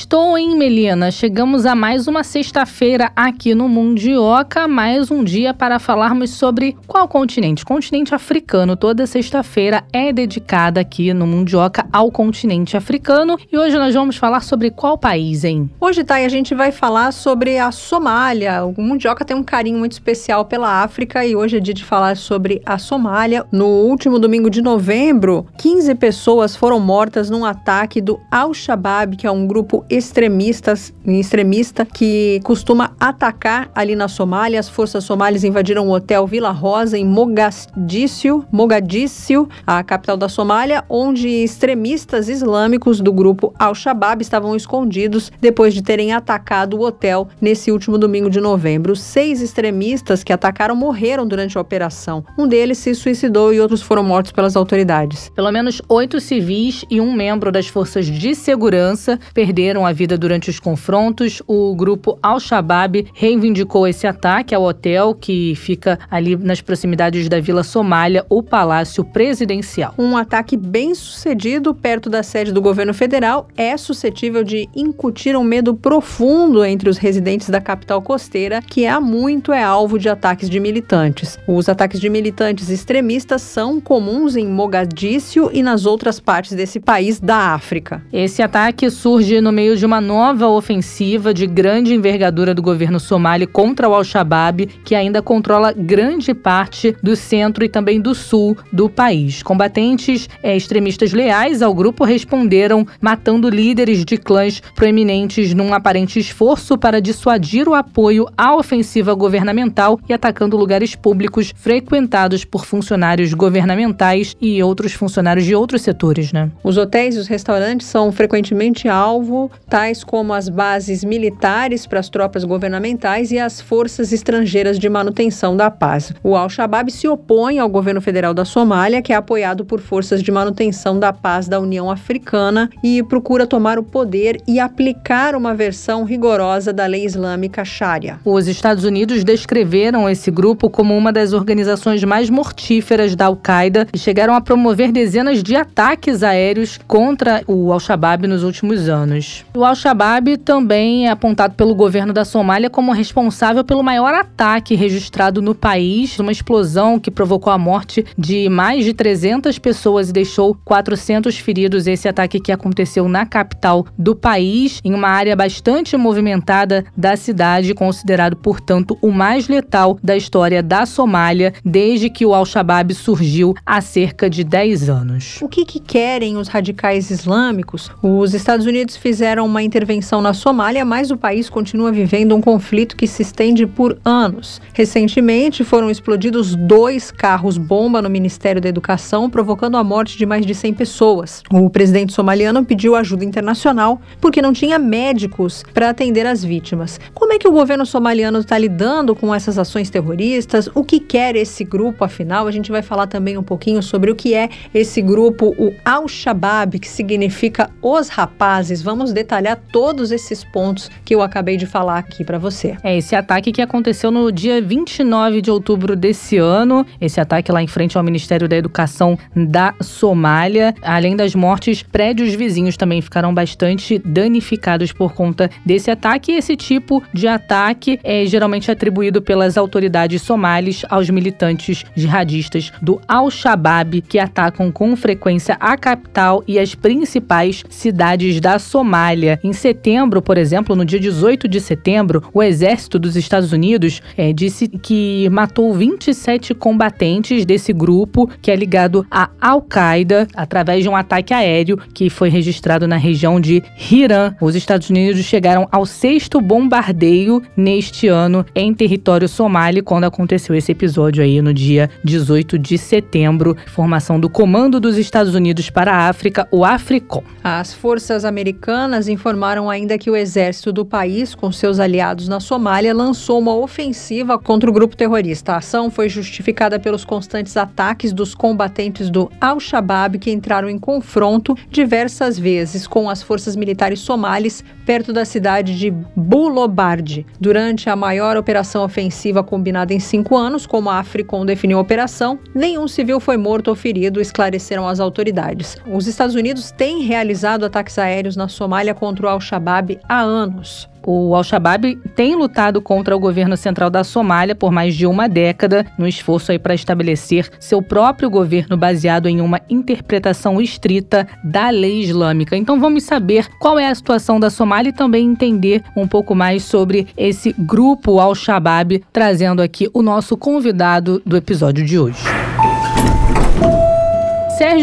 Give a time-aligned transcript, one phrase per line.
[0.00, 1.10] Estou em Melina.
[1.10, 7.06] Chegamos a mais uma sexta-feira aqui no Mundioca, mais um dia para falarmos sobre qual
[7.06, 7.66] continente?
[7.66, 8.76] Continente africano.
[8.76, 13.38] Toda sexta-feira é dedicada aqui no Mundioca ao continente africano.
[13.52, 15.68] E hoje nós vamos falar sobre qual país, hein?
[15.78, 18.64] Hoje, Thay, a gente vai falar sobre a Somália.
[18.64, 22.16] O Mundioca tem um carinho muito especial pela África e hoje é dia de falar
[22.16, 23.44] sobre a Somália.
[23.52, 29.30] No último domingo de novembro, 15 pessoas foram mortas num ataque do Al-Shabaab, que é
[29.30, 34.60] um grupo extremistas, extremista que costuma atacar ali na Somália.
[34.60, 40.84] As forças somalis invadiram o hotel Vila Rosa em Mogadíscio, Mogadíscio, a capital da Somália,
[40.88, 47.72] onde extremistas islâmicos do grupo Al-Shabaab estavam escondidos depois de terem atacado o hotel nesse
[47.72, 48.94] último domingo de novembro.
[48.94, 52.24] Seis extremistas que atacaram morreram durante a operação.
[52.38, 55.30] Um deles se suicidou e outros foram mortos pelas autoridades.
[55.34, 60.18] Pelo menos oito civis e um membro das forças de segurança perderam perderam a vida
[60.18, 61.40] durante os confrontos.
[61.46, 67.62] O grupo Al-Shabaab reivindicou esse ataque ao hotel que fica ali nas proximidades da Vila
[67.62, 69.94] Somália, o Palácio Presidencial.
[69.96, 75.44] Um ataque bem sucedido perto da sede do governo federal é suscetível de incutir um
[75.44, 80.50] medo profundo entre os residentes da capital costeira, que há muito é alvo de ataques
[80.50, 81.38] de militantes.
[81.46, 87.20] Os ataques de militantes extremistas são comuns em Mogadíscio e nas outras partes desse país
[87.20, 88.02] da África.
[88.12, 92.98] Esse ataque surge no meio meio de uma nova ofensiva de grande envergadura do governo
[92.98, 98.56] somali contra o Al-Shabaab, que ainda controla grande parte do centro e também do sul
[98.72, 99.42] do país.
[99.42, 106.78] Combatentes é, extremistas leais ao grupo responderam matando líderes de clãs proeminentes num aparente esforço
[106.78, 114.34] para dissuadir o apoio à ofensiva governamental e atacando lugares públicos frequentados por funcionários governamentais
[114.40, 116.50] e outros funcionários de outros setores, né?
[116.64, 122.08] Os hotéis e os restaurantes são frequentemente alvo tais como as bases militares para as
[122.08, 126.12] tropas governamentais e as forças estrangeiras de manutenção da paz.
[126.22, 130.30] O Al-Shabaab se opõe ao governo federal da Somália, que é apoiado por forças de
[130.30, 136.04] manutenção da paz da União Africana e procura tomar o poder e aplicar uma versão
[136.04, 138.18] rigorosa da lei islâmica Sharia.
[138.24, 143.98] Os Estados Unidos descreveram esse grupo como uma das organizações mais mortíferas da Al-Qaeda e
[143.98, 149.39] chegaram a promover dezenas de ataques aéreos contra o Al-Shabaab nos últimos anos.
[149.54, 155.42] O Al-Shabaab também é apontado pelo governo da Somália como responsável pelo maior ataque registrado
[155.42, 160.56] no país, uma explosão que provocou a morte de mais de 300 pessoas e deixou
[160.64, 161.86] 400 feridos.
[161.86, 167.74] Esse ataque que aconteceu na capital do país, em uma área bastante movimentada da cidade,
[167.74, 173.80] considerado, portanto, o mais letal da história da Somália desde que o Al-Shabaab surgiu há
[173.80, 175.38] cerca de 10 anos.
[175.40, 177.90] O que, que querem os radicais islâmicos?
[178.02, 182.40] Os Estados Unidos fizeram fizeram uma intervenção na Somália, mas o país continua vivendo um
[182.40, 184.60] conflito que se estende por anos.
[184.72, 190.52] Recentemente foram explodidos dois carros-bomba no Ministério da Educação, provocando a morte de mais de
[190.52, 191.44] 100 pessoas.
[191.48, 196.98] O presidente somaliano pediu ajuda internacional porque não tinha médicos para atender as vítimas.
[197.14, 200.68] Como é que o governo somaliano está lidando com essas ações terroristas?
[200.74, 202.48] O que quer esse grupo, afinal?
[202.48, 206.80] A gente vai falar também um pouquinho sobre o que é esse grupo, o Al-Shabaab,
[206.80, 208.82] que significa os rapazes.
[208.82, 212.76] Vamos detalhar todos esses pontos que eu acabei de falar aqui para você.
[212.82, 217.62] É esse ataque que aconteceu no dia 29 de outubro desse ano, esse ataque lá
[217.62, 220.74] em frente ao Ministério da Educação da Somália.
[220.82, 226.32] Além das mortes, prédios vizinhos também ficaram bastante danificados por conta desse ataque.
[226.32, 234.00] Esse tipo de ataque é geralmente atribuído pelas autoridades somalis aos militantes jihadistas do Al-Shabaab,
[234.02, 239.09] que atacam com frequência a capital e as principais cidades da Somália.
[239.10, 239.40] Somália.
[239.42, 244.32] Em setembro, por exemplo, no dia 18 de setembro, o exército dos Estados Unidos é,
[244.32, 250.94] disse que matou 27 combatentes desse grupo que é ligado à Al-Qaeda através de um
[250.94, 254.34] ataque aéreo que foi registrado na região de Hiran.
[254.40, 260.72] Os Estados Unidos chegaram ao sexto bombardeio neste ano em território somali quando aconteceu esse
[260.72, 263.56] episódio aí no dia 18 de setembro.
[263.66, 267.22] Formação do Comando dos Estados Unidos para a África, o AFRICOM.
[267.42, 272.94] As forças americanas informaram ainda que o exército do país, com seus aliados na Somália,
[272.94, 275.52] lançou uma ofensiva contra o grupo terrorista.
[275.52, 281.56] A ação foi justificada pelos constantes ataques dos combatentes do Al-Shabaab que entraram em confronto
[281.70, 287.24] diversas vezes com as forças militares somalis perto da cidade de Bulobardi.
[287.40, 292.38] Durante a maior operação ofensiva combinada em cinco anos, como a Africom definiu a operação,
[292.52, 295.76] nenhum civil foi morto ou ferido, esclareceram as autoridades.
[295.86, 300.88] Os Estados Unidos têm realizado ataques aéreos na Somália contra o Al-Shabaab há anos.
[301.06, 305.86] O Al-Shabaab tem lutado contra o governo central da Somália por mais de uma década,
[305.98, 312.56] no esforço para estabelecer seu próprio governo baseado em uma interpretação estrita da lei islâmica.
[312.56, 316.64] Então vamos saber qual é a situação da Somália e também entender um pouco mais
[316.64, 322.39] sobre esse grupo Al-Shabaab, trazendo aqui o nosso convidado do episódio de hoje.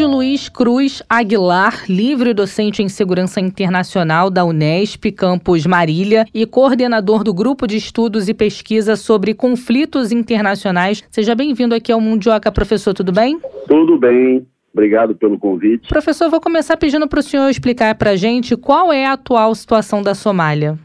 [0.08, 7.34] Luiz Cruz Aguilar, livre docente em segurança internacional da Unesp, campus Marília, e coordenador do
[7.34, 11.04] grupo de estudos e pesquisa sobre conflitos internacionais.
[11.12, 13.38] Seja bem-vindo aqui ao Mundioca, professor, tudo bem?
[13.68, 14.48] Tudo bem.
[14.72, 15.90] Obrigado pelo convite.
[15.90, 19.54] Professor, vou começar pedindo para o senhor explicar para a gente qual é a atual
[19.54, 20.80] situação da Somália.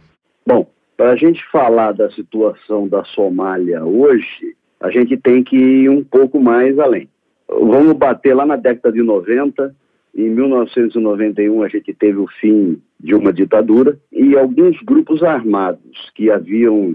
[0.44, 0.66] Bom,
[0.96, 6.02] para a gente falar da situação da Somália hoje, a gente tem que ir um
[6.02, 7.08] pouco mais além.
[7.60, 9.74] Vamos bater lá na década de 90.
[10.14, 16.30] Em 1991, a gente teve o fim de uma ditadura e alguns grupos armados que
[16.30, 16.94] haviam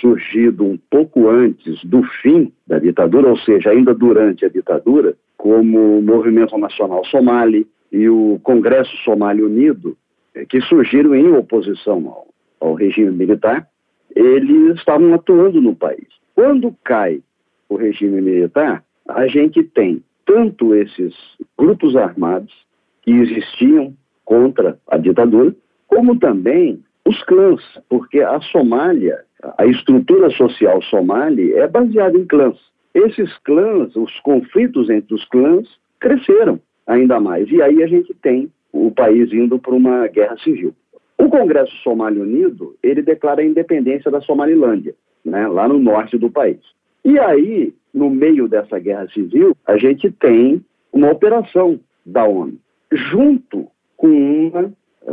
[0.00, 5.98] surgido um pouco antes do fim da ditadura, ou seja, ainda durante a ditadura, como
[5.98, 9.96] o Movimento Nacional Somali e o Congresso Somali Unido,
[10.34, 12.26] eh, que surgiram em oposição ao,
[12.60, 13.66] ao regime militar,
[14.14, 16.06] eles estavam atuando no país.
[16.34, 17.22] Quando cai
[17.68, 21.14] o regime militar, a gente tem tanto esses
[21.58, 22.54] grupos armados
[23.02, 23.94] que existiam
[24.24, 25.54] contra a ditadura,
[25.86, 29.24] como também os clãs, porque a Somália,
[29.56, 32.58] a estrutura social somali é baseada em clãs.
[32.94, 35.66] Esses clãs, os conflitos entre os clãs
[35.98, 37.50] cresceram ainda mais.
[37.50, 40.74] E aí a gente tem o país indo para uma guerra civil.
[41.16, 44.94] O Congresso Somali Unido, ele declara a independência da Somalilândia,
[45.24, 46.60] né, lá no norte do país.
[47.04, 52.58] E aí no meio dessa guerra civil, a gente tem uma operação da ONU,
[52.90, 54.72] junto com uma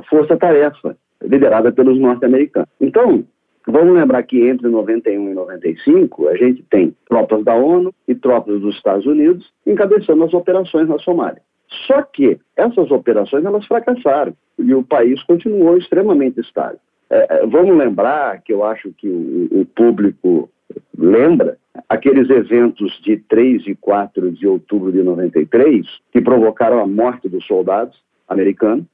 [0.10, 2.70] força-tarefa liderada pelos norte-americanos.
[2.80, 3.24] Então,
[3.68, 8.62] vamos lembrar que entre 91 e 95, a gente tem tropas da ONU e tropas
[8.62, 11.42] dos Estados Unidos encabeçando as operações na Somália.
[11.88, 16.80] Só que essas operações elas fracassaram e o país continuou extremamente estável.
[17.10, 20.50] É, é vamos lembrar que eu acho que o, o público
[20.98, 21.58] lembra
[21.90, 27.46] aqueles eventos de 3 e 4 de outubro de 93, que provocaram a morte dos
[27.46, 28.86] soldados americanos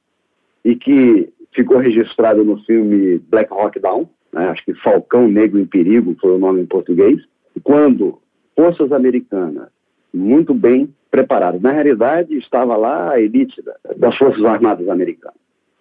[0.64, 5.66] e que ficou registrado no filme Black Hawk Down, né, acho que Falcão Negro em
[5.66, 7.22] Perigo foi o nome em português,
[7.62, 8.18] quando
[8.56, 9.68] forças americanas
[10.12, 13.62] muito bem preparadas, na realidade estava lá a elite
[13.96, 15.38] das forças armadas americanas,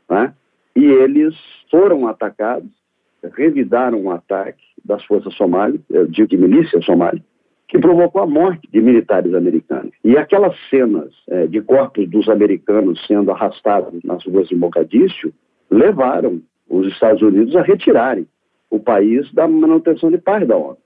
[0.09, 0.33] né,
[0.75, 1.35] e eles
[1.69, 2.69] foram atacados
[3.29, 7.23] revidaram um ataque das forças somalis, digo de milícia somália,
[7.67, 9.93] que provocou a morte de militares americanos.
[10.03, 15.33] E aquelas cenas é, de corpos dos americanos sendo arrastados nas ruas de Mogadíscio
[15.69, 18.27] levaram os Estados Unidos a retirarem
[18.69, 20.77] o país da manutenção de paz da ONU.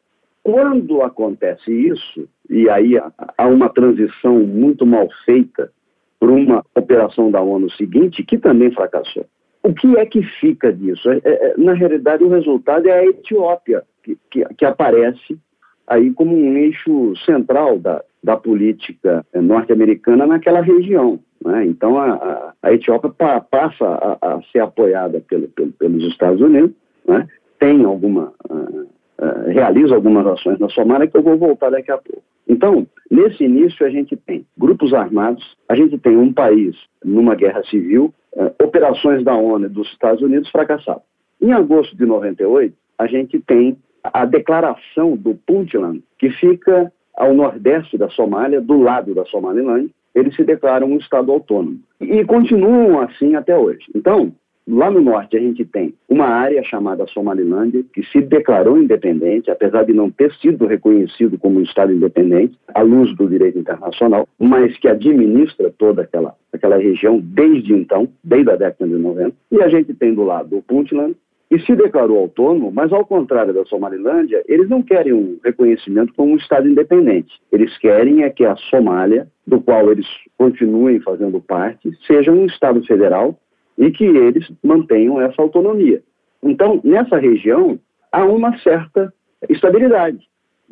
[0.43, 2.93] Quando acontece isso, e aí
[3.35, 5.71] há uma transição muito mal feita
[6.19, 9.25] para uma operação da ONU seguinte, que também fracassou.
[9.65, 11.11] O que é que fica disso?
[11.11, 15.39] É, é, na realidade, o resultado é a Etiópia, que, que, que aparece
[15.87, 21.19] aí como um eixo central da, da política norte-americana naquela região.
[21.43, 21.65] Né?
[21.65, 26.71] Então, a, a, Etiópia pa, passa a, a, ser apoiada pelo, pelo, pelos Estados Unidos,
[27.07, 27.27] né?
[27.59, 28.81] tem alguma, uh,
[29.19, 32.21] uh, realiza algumas ações na Somália que eu vou voltar daqui a pouco.
[32.47, 37.63] Então, nesse início, a gente tem grupos armados, a gente tem um país numa guerra
[37.65, 41.01] civil, eh, operações da ONU e dos Estados Unidos fracassaram.
[41.41, 47.97] Em agosto de 98, a gente tem a declaração do Puntland, que fica ao nordeste
[47.97, 51.79] da Somália, do lado da Somaliland, eles se declaram um Estado autônomo.
[51.99, 53.85] E continuam assim até hoje.
[53.93, 54.31] Então,
[54.67, 59.83] Lá no norte, a gente tem uma área chamada Somalilândia, que se declarou independente, apesar
[59.83, 64.75] de não ter sido reconhecido como um Estado independente, à luz do direito internacional, mas
[64.79, 69.35] que administra toda aquela, aquela região desde então, desde a década de 90.
[69.51, 71.15] E a gente tem do lado o Puntland,
[71.47, 76.33] que se declarou autônomo, mas ao contrário da Somalilândia, eles não querem um reconhecimento como
[76.33, 77.39] um Estado independente.
[77.51, 80.07] Eles querem é que a Somália, do qual eles
[80.37, 83.37] continuem fazendo parte, seja um Estado federal
[83.77, 86.01] e que eles mantenham essa autonomia.
[86.41, 87.79] Então, nessa região,
[88.11, 89.13] há uma certa
[89.49, 90.19] estabilidade.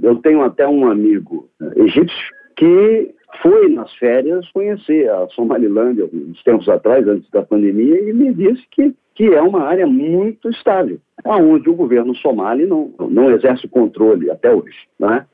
[0.01, 6.41] Eu tenho até um amigo eh, egípcio que foi nas férias conhecer a Somalilândia uns
[6.43, 10.99] tempos atrás, antes da pandemia, e me disse que, que é uma área muito estável,
[11.25, 14.75] onde o governo somali não, não exerce controle até hoje.
[14.99, 15.25] Né?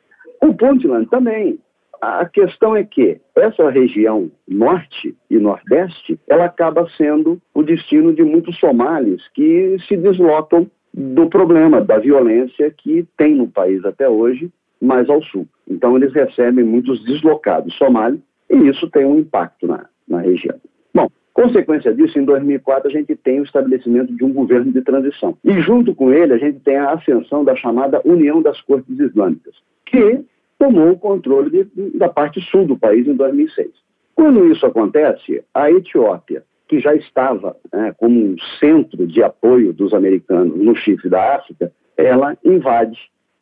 [0.41, 1.59] O Puntland também.
[2.01, 8.23] A questão é que essa região norte e nordeste, ela acaba sendo o destino de
[8.23, 14.49] muitos somalis que se deslocam do problema da violência que tem no país até hoje,
[14.81, 15.45] mais ao sul.
[15.67, 20.55] Então, eles recebem muitos deslocados somalis e isso tem um impacto na, na região.
[20.93, 25.37] Bom, consequência disso, em 2004, a gente tem o estabelecimento de um governo de transição.
[25.43, 29.53] E, junto com ele, a gente tem a ascensão da chamada União das Cortes Islâmicas,
[29.85, 30.23] que
[30.59, 33.69] tomou o controle de, da parte sul do país em 2006.
[34.13, 39.93] Quando isso acontece, a Etiópia, que já estava né, como um centro de apoio dos
[39.93, 42.99] americanos no chifre da África, ela invade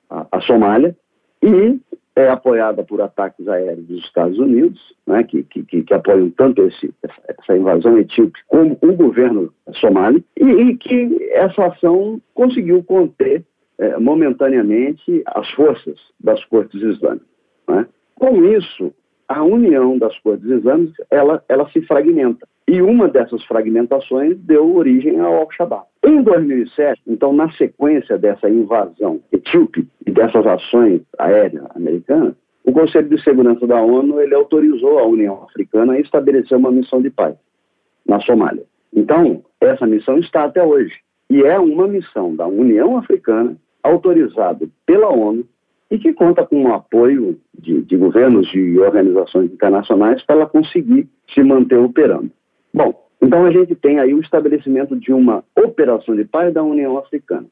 [0.10, 0.96] a, a Somália
[1.42, 1.80] e
[2.16, 6.92] é apoiada por ataques aéreos dos Estados Unidos, né, que, que, que, apoiam tanto esse,
[7.28, 13.44] essa invasão etíope como o governo somali, e, e que essa ação conseguiu conter
[13.80, 17.28] é, momentaneamente as forças das cortes islâmicas.
[17.68, 17.88] Né?
[18.16, 18.94] Com isso,
[19.28, 22.48] a união das cortes islâmicas ela, ela se fragmenta.
[22.68, 25.86] E uma dessas fragmentações deu origem ao Al-Shabaab.
[26.04, 32.34] Em 2007, então, na sequência dessa invasão etíope e dessas ações aéreas americanas,
[32.66, 37.02] o Conselho de Segurança da ONU ele autorizou a União Africana a estabelecer uma missão
[37.02, 37.36] de paz
[38.06, 38.64] na Somália.
[38.94, 40.94] Então, essa missão está até hoje.
[41.30, 45.46] E é uma missão da União Africana, autorizada pela ONU,
[45.90, 51.08] e que conta com o apoio de, de governos e organizações internacionais para ela conseguir
[51.34, 52.30] se manter operando.
[52.74, 56.98] Bom, então a gente tem aí o estabelecimento de uma operação de paz da União
[56.98, 57.46] Africana.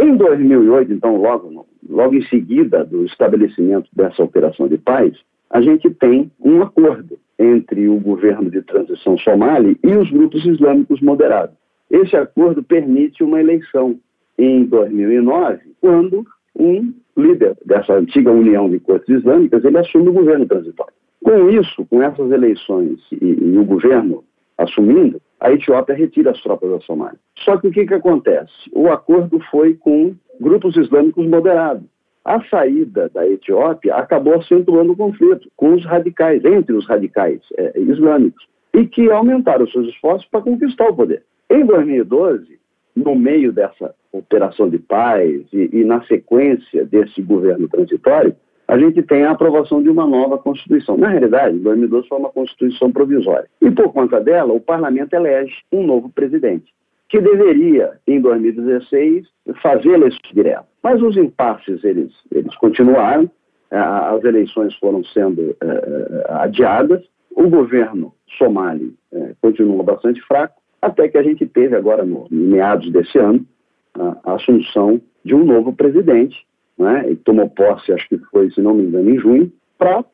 [0.00, 5.12] Em 2008, então, logo, logo em seguida do estabelecimento dessa operação de paz,
[5.50, 11.00] a gente tem um acordo entre o governo de transição somali e os grupos islâmicos
[11.00, 11.54] moderados.
[11.90, 13.98] Esse acordo permite uma eleição
[14.44, 16.24] em 2009, quando
[16.56, 20.94] um líder dessa antiga União de Cortes Islâmicas, ele assume o governo transitório.
[21.22, 24.24] Com isso, com essas eleições e, e o governo
[24.56, 27.18] assumindo, a Etiópia retira as tropas da Somália.
[27.44, 28.52] Só que o que, que acontece?
[28.72, 31.84] O acordo foi com grupos islâmicos moderados.
[32.24, 37.80] A saída da Etiópia acabou acentuando o conflito com os radicais, entre os radicais é,
[37.80, 41.22] islâmicos, e que aumentaram seus esforços para conquistar o poder.
[41.50, 42.59] Em 2012,
[42.94, 48.34] no meio dessa operação de paz e, e, na sequência desse governo transitório,
[48.66, 50.96] a gente tem a aprovação de uma nova Constituição.
[50.96, 53.48] Na realidade, 2012 foi uma Constituição provisória.
[53.60, 56.72] E por conta dela, o parlamento elege um novo presidente,
[57.08, 59.26] que deveria, em 2016,
[59.60, 60.66] fazer eleições diretas.
[60.82, 63.28] Mas os impasses, eles, eles continuaram,
[63.70, 68.94] as eleições foram sendo é, adiadas, o governo somali
[69.40, 73.44] continua bastante fraco, até que a gente teve agora, no, meados desse ano,
[73.94, 76.36] a, a assunção de um novo presidente,
[76.78, 80.04] né, e tomou posse, acho que foi, se não me engano, em junho, para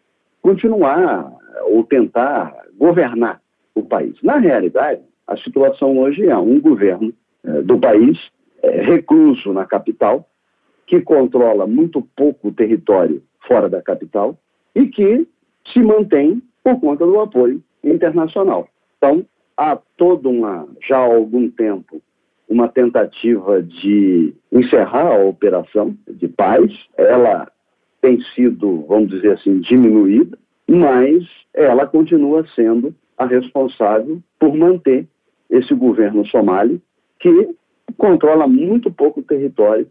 [0.43, 1.33] continuar
[1.67, 3.41] ou tentar governar
[3.75, 4.17] o país.
[4.23, 7.13] Na realidade, a situação hoje é um governo
[7.45, 8.19] é, do país
[8.63, 10.29] é, recluso na capital,
[10.87, 14.39] que controla muito pouco território fora da capital
[14.75, 15.27] e que
[15.73, 18.69] se mantém por conta do apoio internacional.
[18.97, 19.25] Então,
[19.57, 22.03] há todo uma, já há algum tempo,
[22.49, 26.73] uma tentativa de encerrar a operação de paz.
[26.97, 27.51] Ela
[28.01, 35.07] tem sido, vamos dizer assim, diminuída, mas ela continua sendo a responsável por manter
[35.49, 36.81] esse governo somali
[37.19, 37.55] que
[37.97, 39.89] controla muito pouco território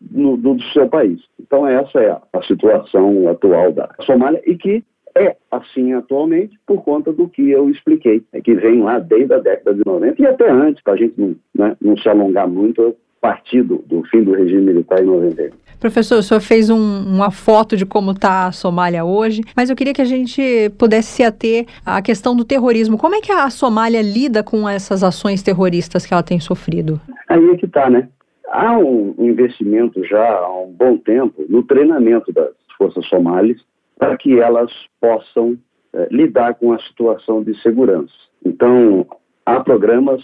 [0.00, 1.20] no, do, do, seu país.
[1.40, 4.84] Então essa é a, a situação atual da Somália e que
[5.16, 9.38] é assim atualmente por conta do que eu expliquei, é que vem lá desde a
[9.38, 12.94] década de 90 e até antes, para a gente não, né, não se alongar muito,
[13.20, 15.50] partido do fim do regime militar em 91.
[15.80, 19.76] Professor, o senhor fez um, uma foto de como está a Somália hoje, mas eu
[19.76, 22.96] queria que a gente pudesse se ater à questão do terrorismo.
[22.96, 27.00] Como é que a Somália lida com essas ações terroristas que ela tem sofrido?
[27.28, 28.08] Aí é que está, né?
[28.48, 33.60] Há um investimento já há um bom tempo no treinamento das forças somalis
[33.98, 35.58] para que elas possam
[35.92, 38.14] é, lidar com a situação de segurança.
[38.44, 39.06] Então,
[39.44, 40.22] há programas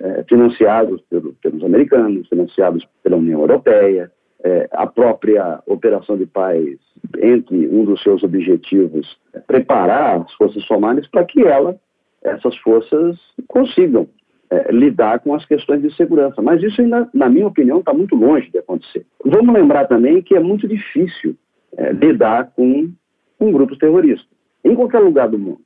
[0.00, 4.10] é, financiados pelo, pelos americanos, financiados pela União Europeia,
[4.42, 6.78] é, a própria Operação de Paz,
[7.20, 11.78] entre um dos seus objetivos, é preparar as forças somalis para que ela,
[12.22, 14.08] essas forças consigam
[14.50, 16.40] é, lidar com as questões de segurança.
[16.42, 19.06] Mas isso, ainda, na minha opinião, está muito longe de acontecer.
[19.24, 21.36] Vamos lembrar também que é muito difícil
[21.76, 22.90] é, lidar com,
[23.40, 24.28] com grupos terroristas,
[24.62, 25.62] em qualquer lugar do mundo.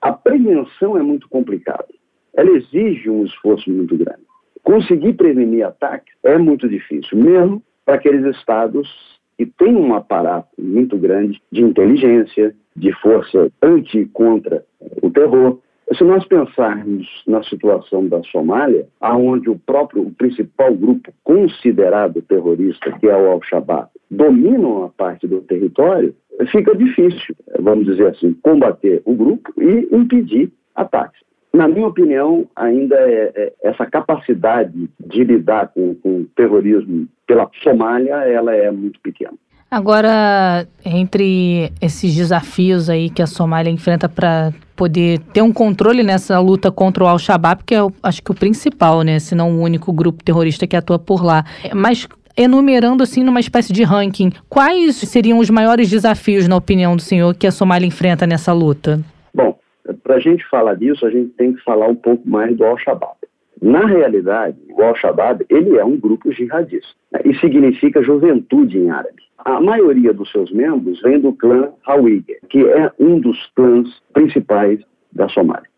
[0.00, 1.88] A prevenção é muito complicada.
[2.32, 4.24] Ela exige um esforço muito grande.
[4.62, 8.88] Conseguir prevenir ataques é muito difícil, mesmo para aqueles estados
[9.36, 14.64] que têm um aparato muito grande de inteligência, de força anti contra
[15.02, 15.58] o terror.
[15.96, 22.90] Se nós pensarmos na situação da Somália, aonde o próprio o principal grupo considerado terrorista,
[22.98, 26.14] que é o Al-Shabaab, domina uma parte do território,
[26.50, 31.20] fica difícil, vamos dizer assim, combater o grupo e impedir ataques.
[31.52, 37.48] Na minha opinião, ainda é, é, essa capacidade de lidar com, com o terrorismo pela
[37.62, 39.32] Somália, ela é muito pequena.
[39.70, 46.38] Agora, entre esses desafios aí que a Somália enfrenta para poder ter um controle nessa
[46.38, 49.18] luta contra o Al-Shabaab, que é, acho que o principal, né?
[49.18, 51.44] Se não o único grupo terrorista que atua por lá.
[51.74, 57.02] Mas enumerando assim numa espécie de ranking, quais seriam os maiores desafios, na opinião do
[57.02, 59.00] senhor, que a Somália enfrenta nessa luta?
[59.34, 59.58] Bom,
[60.02, 63.16] para a gente falar disso, a gente tem que falar um pouco mais do Al-Shabaab.
[63.62, 69.22] Na realidade, o Al-Shabaab ele é um grupo jihadista né, e significa juventude em árabe.
[69.38, 74.80] A maioria dos seus membros vem do clã Hawija, que é um dos clãs principais
[75.12, 75.68] da Somália.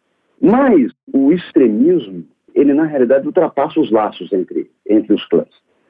[0.40, 2.24] Mas o extremismo,
[2.54, 5.48] ele na realidade ultrapassa os laços entre, entre os clãs.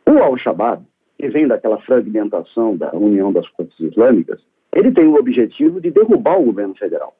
[0.09, 0.83] O Al-Shabaab,
[1.19, 4.41] que vem daquela fragmentação da União das Forças Islâmicas,
[4.73, 7.15] ele tem o objetivo de derrubar o governo federal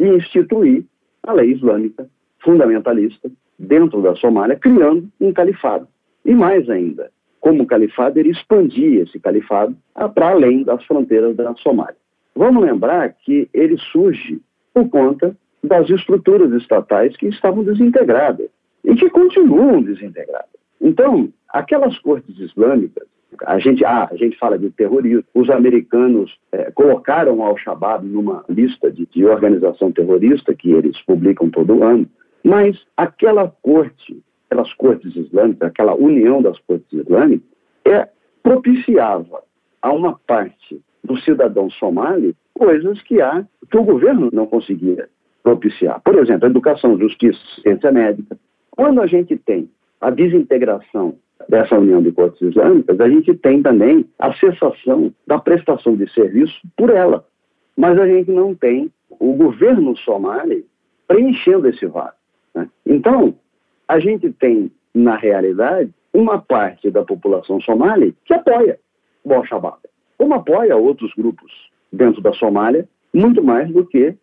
[0.00, 0.86] e instituir
[1.22, 2.08] a lei islâmica
[2.42, 5.86] fundamentalista dentro da Somália, criando um califado.
[6.24, 9.76] E mais ainda, como califado, ele expandia esse califado
[10.14, 11.96] para além das fronteiras da Somália.
[12.34, 14.40] Vamos lembrar que ele surge
[14.72, 18.48] por conta das estruturas estatais que estavam desintegradas
[18.82, 20.48] e que continuam desintegradas.
[20.80, 23.06] Então, aquelas cortes islâmicas,
[23.46, 28.44] a gente, ah, a gente fala de terrorismo, os americanos é, colocaram o Al-Shabaab numa
[28.48, 32.06] lista de, de organização terrorista que eles publicam todo ano,
[32.44, 34.22] mas aquela corte
[34.54, 37.46] aquelas cortes islâmicas, aquela união das cortes islâmicas,
[37.84, 38.08] é,
[38.42, 39.42] propiciava
[39.82, 45.08] a uma parte do cidadão somali coisas que, há, que o governo não conseguia
[45.42, 46.00] propiciar.
[46.02, 48.38] Por exemplo, educação, justiça, ciência médica.
[48.70, 49.68] Quando a gente tem
[50.00, 51.16] a desintegração
[51.48, 56.60] dessa união de cortes islâmicas, a gente tem também a cessação da prestação de serviço
[56.76, 57.26] por ela.
[57.76, 60.64] Mas a gente não tem o governo somali
[61.06, 62.18] preenchendo esse vácuo.
[62.54, 62.68] Né?
[62.86, 63.34] Então,
[63.86, 68.78] a gente tem, na realidade, uma parte da população somali que apoia
[69.24, 69.80] o Al-Shabaab,
[70.16, 71.52] como apoia outros grupos
[71.92, 74.14] dentro da Somália, muito mais do que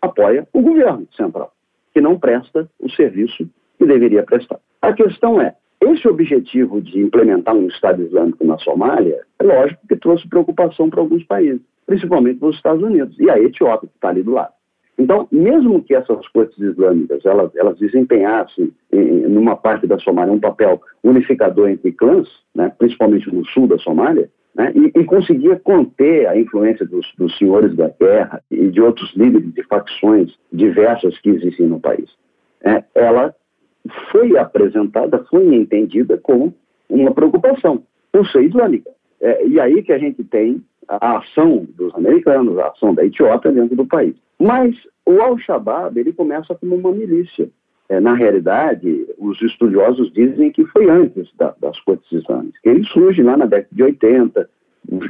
[0.00, 1.52] apoia o governo central,
[1.92, 4.60] que não presta o serviço que deveria prestar.
[4.80, 5.54] A questão é,
[5.94, 11.00] esse objetivo de implementar um Estado Islâmico na Somália, é lógico que trouxe preocupação para
[11.00, 14.52] alguns países, principalmente para os Estados Unidos e a Etiópia, que está ali do lado.
[14.98, 20.40] Então, mesmo que essas cortes islâmicas elas, elas desempenhassem em, numa parte da Somália um
[20.40, 26.26] papel unificador entre clãs, né, principalmente no sul da Somália, né, e, e, conseguia conter
[26.26, 31.30] a influência dos, dos, senhores da guerra e de outros líderes de facções diversas que
[31.30, 32.10] existem no país,
[32.64, 33.32] é, ela
[34.10, 36.54] foi apresentada, foi entendida como
[36.88, 38.90] uma preocupação por ser islâmica.
[39.20, 43.52] É, e aí que a gente tem a ação dos americanos, a ação da Etiópia
[43.52, 44.14] dentro do país.
[44.38, 44.74] Mas
[45.04, 47.48] o Al-Shabaab ele começa como uma milícia.
[47.88, 53.22] É, na realidade, os estudiosos dizem que foi antes da, das cortes islâmicas, ele surge
[53.22, 54.50] lá na década de 80,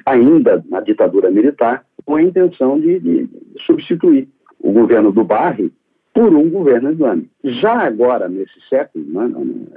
[0.07, 3.29] ainda na ditadura militar, com a intenção de, de
[3.67, 4.29] substituir
[4.61, 5.73] o governo do Barre
[6.15, 7.29] por um governo islâmico.
[7.45, 9.31] Já agora, nesse século, né,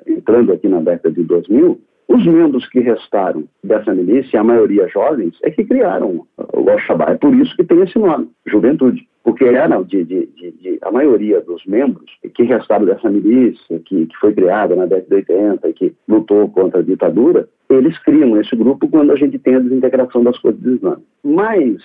[0.08, 5.38] entrando aqui na década de 2000, os membros que restaram dessa milícia, a maioria jovens,
[5.44, 7.14] é que criaram o Al-Shabaab.
[7.14, 9.08] É por isso que tem esse nome, juventude.
[9.24, 14.08] Porque era de, de, de, de, a maioria dos membros que restaram dessa milícia, que,
[14.08, 18.40] que foi criada na década de 80 e que lutou contra a ditadura, eles criam
[18.40, 21.06] esse grupo quando a gente tem a desintegração das coisas islâmicas.
[21.24, 21.78] Mas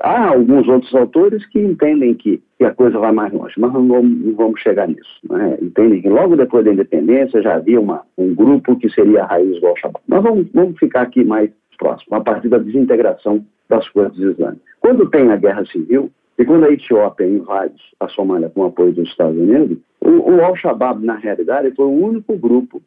[0.00, 3.86] há alguns outros autores que entendem que, que a coisa vai mais longe, mas não
[3.86, 5.20] vamos, não vamos chegar nisso.
[5.28, 5.58] Né?
[5.62, 9.60] Entendem que logo depois da independência já havia uma, um grupo que seria a raiz
[9.60, 10.04] do Al-Shabaab.
[10.08, 14.60] Mas vamos, vamos ficar aqui mais próximo, a partir da desintegração das coisas islâmicas.
[14.80, 19.10] Quando tem a guerra civil, e quando a Etiópia invade a Somália com apoio dos
[19.10, 22.80] Estados Unidos, o, o Al-Shabaab, na realidade, foi o único grupo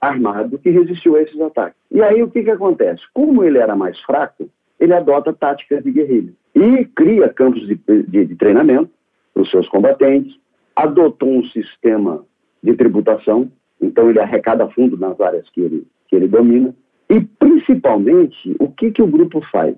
[0.00, 1.76] armado que resistiu a esses ataques.
[1.90, 3.02] E aí o que, que acontece?
[3.12, 4.48] Como ele era mais fraco,
[4.80, 8.90] ele adota táticas de guerrilha e cria campos de, de, de treinamento
[9.34, 10.34] para os seus combatentes,
[10.74, 12.24] adotou um sistema
[12.62, 16.74] de tributação, então ele arrecada fundo nas áreas que ele, que ele domina.
[17.10, 19.76] E, principalmente, o que, que o grupo faz?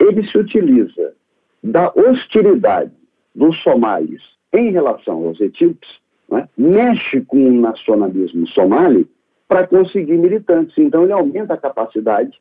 [0.00, 1.12] Ele se utiliza
[1.62, 2.92] da hostilidade
[3.34, 4.22] dos somalis
[4.52, 5.88] em relação aos etíopes,
[6.30, 6.48] né?
[6.56, 9.08] mexe com o nacionalismo somali
[9.48, 10.76] para conseguir militantes.
[10.76, 12.32] Então, ele aumenta a capacidade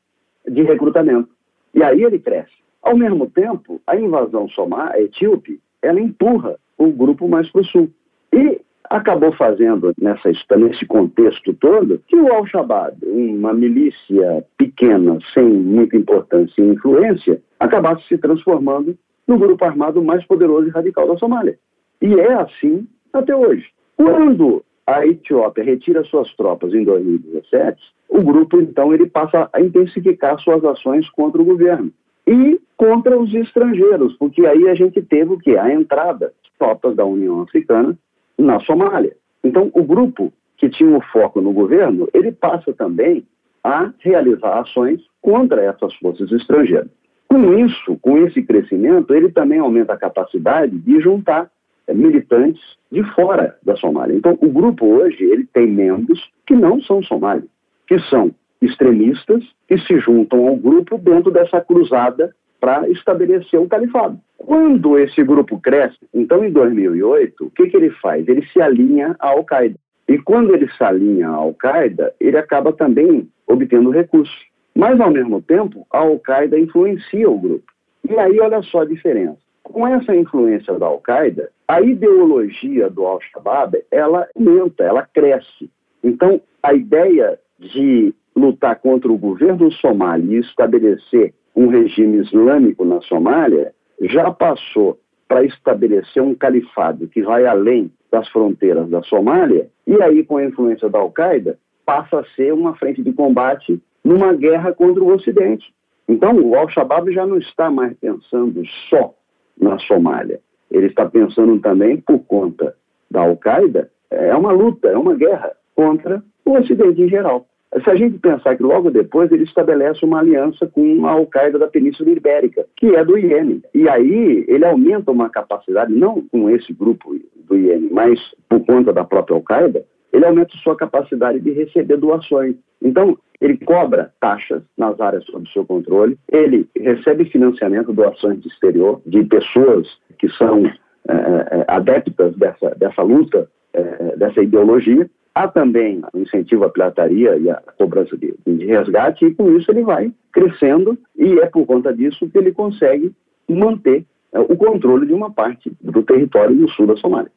[0.47, 1.29] de recrutamento.
[1.73, 2.51] E aí ele cresce.
[2.81, 7.89] Ao mesmo tempo, a invasão somar, etíope, ela empurra o grupo mais para o sul.
[8.34, 15.95] E acabou fazendo, nessa, nesse contexto todo, que o Al-Shabaab, uma milícia pequena, sem muita
[15.95, 18.97] importância e influência, acabasse se transformando
[19.32, 21.58] no grupo armado mais poderoso e radical da Somália.
[22.02, 23.65] E é assim até hoje.
[23.96, 30.38] Quando a Etiópia retira suas tropas em 2017, o grupo, então, ele passa a intensificar
[30.41, 31.91] suas ações contra o governo
[32.28, 35.56] e contra os estrangeiros, porque aí a gente teve o quê?
[35.56, 37.98] A entrada de tropas da União Africana
[38.38, 39.15] na Somália.
[39.41, 43.26] Então, o grupo que tinha o foco no governo, ele passa também
[43.63, 46.89] a realizar ações contra essas forças estrangeiras.
[47.32, 51.50] Com isso, com esse crescimento, ele também aumenta a capacidade de juntar
[51.88, 54.13] é, militantes de fora da Somália.
[54.13, 57.50] Então, o grupo hoje, ele tem membros que não são somálios,
[57.88, 64.20] que são extremistas que se juntam ao grupo dentro dessa cruzada para estabelecer um califado.
[64.38, 68.28] Quando esse grupo cresce, então em 2008, o que, que ele faz?
[68.28, 69.78] Ele se alinha à Al-Qaeda.
[70.06, 74.51] E quando ele se alinha à Al-Qaeda, ele acaba também obtendo recursos.
[74.75, 77.71] Mas, ao mesmo tempo, a Al-Qaeda influencia o grupo.
[78.10, 79.39] E aí, olha só a diferença.
[79.63, 85.69] Com essa influência da Al-Qaeda, a ideologia do Al-Shabaab, ela aumenta, ela cresce.
[86.03, 93.01] Então, a ideia de lutar contra o governo somali e estabelecer um regime islâmico na
[93.01, 100.01] Somália, já passou para estabelecer um califado que vai além das fronteiras da Somália, e
[100.01, 104.74] aí, com a influência da Al-Qaeda, passa a ser uma frente de combate numa guerra
[104.74, 105.74] contra o Ocidente.
[106.08, 109.14] Então, o Al-Shabaab já não está mais pensando só
[109.60, 110.40] na Somália.
[110.70, 112.76] Ele está pensando também, por conta
[113.10, 117.46] da Al-Qaeda, é uma luta, é uma guerra contra o Ocidente em geral.
[117.84, 121.68] Se a gente pensar que logo depois ele estabelece uma aliança com a Al-Qaeda da
[121.68, 123.64] Península Ibérica, que é do Iêmen.
[123.74, 127.16] E aí ele aumenta uma capacidade, não com esse grupo
[127.48, 132.56] do Iêmen, mas por conta da própria Al-Qaeda, ele aumenta sua capacidade de receber doações.
[132.82, 139.02] Então, ele cobra taxas nas áreas sob seu controle, ele recebe financiamento, doações de exterior,
[139.06, 139.88] de pessoas
[140.19, 146.69] que são é, adeptas dessa, dessa luta, é, dessa ideologia, Há também o incentivo à
[146.69, 151.45] pirataria e à cobrança de, de resgate, e com isso ele vai crescendo, e é
[151.45, 153.13] por conta disso que ele consegue
[153.47, 157.32] manter é, o controle de uma parte do território do sul da Somália.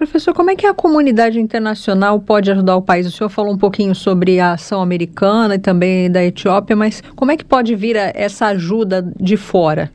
[0.00, 3.06] Professor, como é que a comunidade internacional pode ajudar o país?
[3.06, 7.32] O senhor falou um pouquinho sobre a ação americana e também da Etiópia, mas como
[7.32, 9.90] é que pode vir essa ajuda de fora?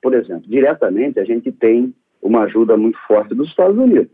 [0.00, 1.92] Por exemplo, diretamente a gente tem
[2.22, 4.08] uma ajuda muito forte dos Estados Unidos.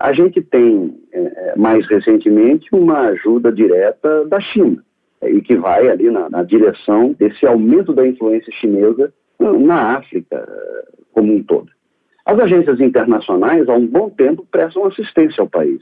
[0.00, 4.84] A gente tem, é, é, mais recentemente, uma ajuda direta da China,
[5.22, 10.46] é, e que vai ali na, na direção desse aumento da influência chinesa na África
[11.14, 11.77] como um todo.
[12.28, 15.80] As agências internacionais, há um bom tempo, prestam assistência ao país,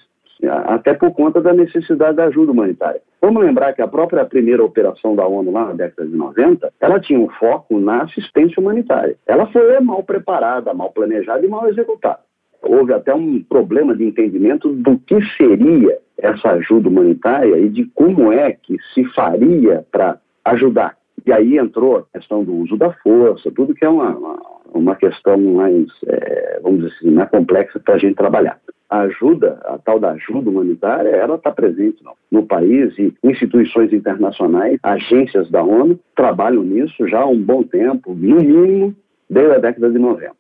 [0.67, 3.01] até por conta da necessidade da ajuda humanitária.
[3.21, 7.01] Vamos lembrar que a própria primeira operação da ONU lá na década de 90, ela
[7.01, 9.17] tinha um foco na assistência humanitária.
[9.27, 12.21] Ela foi mal preparada, mal planejada e mal executada
[12.63, 18.33] houve até um problema de entendimento do que seria essa ajuda humanitária e de como
[18.33, 20.97] é que se faria para ajudar.
[21.27, 24.95] E aí entrou a questão do uso da força, tudo que é uma, uma, uma
[24.95, 28.61] questão mais, é, vamos dizer assim, mais complexa para a gente trabalhar.
[28.89, 33.93] A ajuda, a tal da ajuda humanitária, ela está presente no, no país e instituições
[33.93, 38.95] internacionais, agências da ONU trabalham nisso já há um bom tempo, no mínimo
[39.29, 40.31] desde a década de 90.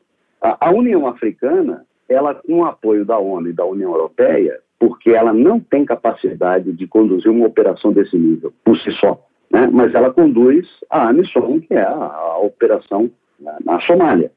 [0.41, 5.11] A, a União Africana ela com o apoio da ONU e da União Europeia, porque
[5.11, 9.21] ela não tem capacidade de conduzir uma operação desse nível por si só,
[9.51, 9.69] né?
[9.73, 14.31] mas ela conduz a missão que é a, a operação na, na Somália.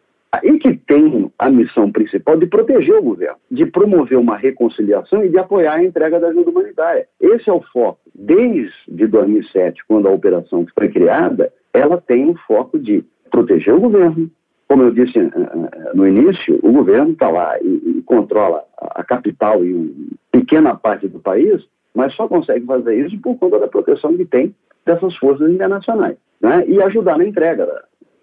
[0.44, 5.30] E que tem a missão principal de proteger o governo, de promover uma reconciliação e
[5.30, 7.08] de apoiar a entrega da ajuda humanitária.
[7.20, 8.00] Esse é o foco.
[8.14, 14.30] Desde 2007, quando a operação foi criada, ela tem o foco de proteger o governo,
[14.68, 19.64] como eu disse eh, eh, no início, o governo está lá e, controla a capital
[19.64, 19.94] e uma
[20.32, 24.56] pequena parte do país, mas só consegue fazer isso por conta da proteção que tem
[24.90, 26.66] dessas forças internacionais né?
[26.68, 27.68] e ajudar na entrega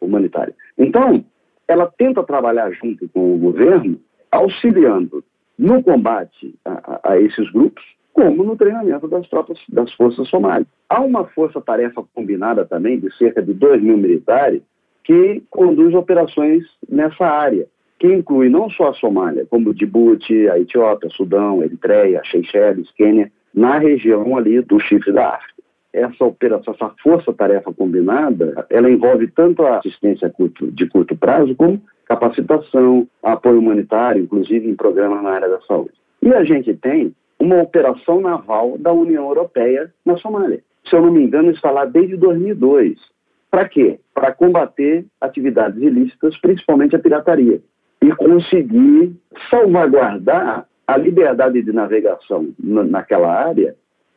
[0.00, 0.52] humanitária.
[0.76, 1.24] Então,
[1.68, 4.00] ela tenta trabalhar junto com o governo,
[4.33, 5.22] auxiliando
[5.57, 10.66] no combate a, a esses grupos, como no treinamento das tropas das forças somalis.
[10.88, 14.62] Há uma força-tarefa combinada também de cerca de 2 mil militares
[15.05, 21.11] que conduz operações nessa área, que inclui não só a Somália, como Djibouti, a Etiópia,
[21.11, 25.56] Sudão, Eritreia, Seychelles, Quênia, na região ali do chifre da África.
[25.92, 30.33] Essa operação, essa força-tarefa combinada, ela envolve tanto a assistência
[30.72, 35.94] de curto prazo como capacitação, apoio humanitário, inclusive em programas na área da saúde.
[36.22, 40.61] E a gente tem uma operação naval da União Europeia na Somália.
[40.88, 42.99] Se eu não me engano, está lá desde 2002.
[43.51, 43.99] Para quê?
[44.14, 47.61] Para combater atividades ilícitas, principalmente a pirataria,
[48.03, 49.16] e conseguir
[49.51, 53.75] salvaguardar a liberdade de navegação naquela área,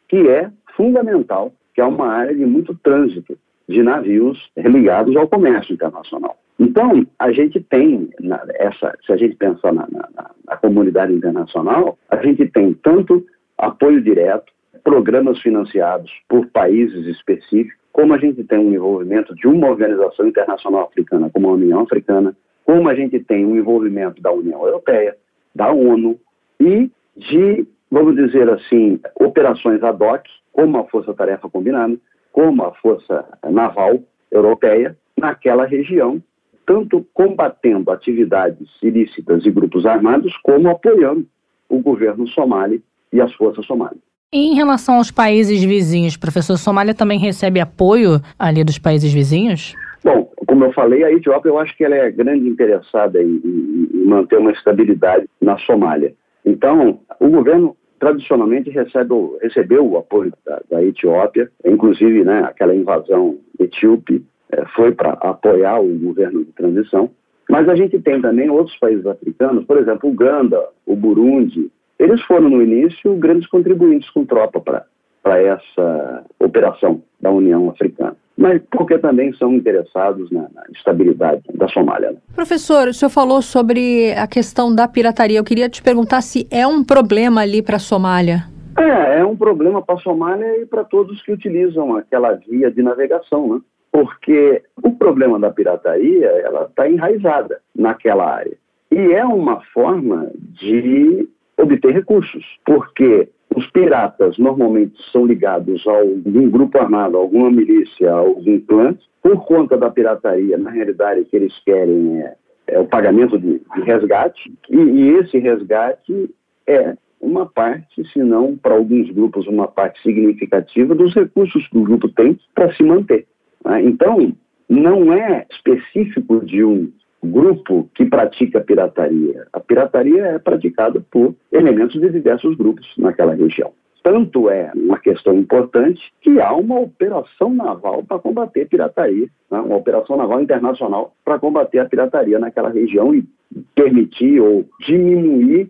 [0.08, 5.73] que é fundamental, que é uma área de muito trânsito de navios ligados ao comércio
[5.73, 6.35] internacional.
[6.59, 8.09] Então, a gente tem,
[8.55, 13.25] essa, se a gente pensar na, na, na comunidade internacional, a gente tem tanto
[13.57, 14.51] apoio direto,
[14.83, 20.83] programas financiados por países específicos, como a gente tem um envolvimento de uma organização internacional
[20.83, 25.15] africana, como a União Africana, como a gente tem um envolvimento da União Europeia,
[25.55, 26.19] da ONU
[26.59, 31.95] e de, vamos dizer assim, operações ad hoc, como a Força Tarefa Combinada,
[32.32, 33.99] como a Força Naval
[34.32, 36.21] Europeia, naquela região,
[36.65, 41.25] tanto combatendo atividades ilícitas e grupos armados, como apoiando
[41.67, 43.99] o governo somali e as forças somalis.
[44.32, 49.73] Em relação aos países vizinhos, professor, Somália também recebe apoio ali dos países vizinhos?
[50.04, 54.06] Bom, como eu falei, a Etiópia eu acho que ela é grande interessada em, em
[54.06, 56.13] manter uma estabilidade na Somália.
[56.45, 63.38] Então, o governo tradicionalmente recebe, recebeu o apoio da, da Etiópia, inclusive né, aquela invasão
[63.59, 67.09] etíope é, foi para apoiar o governo de transição.
[67.49, 72.49] Mas a gente tem também outros países africanos, por exemplo, Uganda, o Burundi, eles foram
[72.49, 79.34] no início grandes contribuintes com tropa para essa operação da União Africana mas porque também
[79.34, 82.12] são interessados na, na estabilidade da Somália.
[82.12, 82.17] Né?
[82.34, 85.38] Professor, o senhor falou sobre a questão da pirataria.
[85.38, 88.45] Eu queria te perguntar se é um problema ali para a Somália.
[88.78, 92.82] É, é um problema para a Somália e para todos que utilizam aquela via de
[92.82, 93.62] navegação, né?
[93.91, 98.56] Porque o problema da pirataria, ela está enraizada naquela área.
[98.89, 106.49] E é uma forma de obter recursos, porque os piratas normalmente são ligados a algum
[106.49, 108.95] grupo armado, a alguma milícia, a algum clã.
[109.21, 112.35] Por conta da pirataria, na realidade, o que eles querem é,
[112.67, 116.33] é o pagamento de, de resgate, e, e, esse resgate
[116.67, 121.83] é uma parte, se não para alguns grupos, uma parte significativa dos recursos que o
[121.83, 123.27] grupo tem para se manter.
[123.65, 123.81] Né?
[123.83, 124.33] Então,
[124.69, 126.91] não é específico de um
[127.23, 129.47] grupo que pratica pirataria.
[129.51, 133.71] A pirataria é praticada por elementos de diversos grupos naquela região.
[134.01, 139.60] Tanto é uma questão importante que há uma operação naval para combater pirataria, né?
[139.60, 143.27] uma operação naval internacional para combater a pirataria naquela região e
[143.75, 145.69] permitir ou diminuir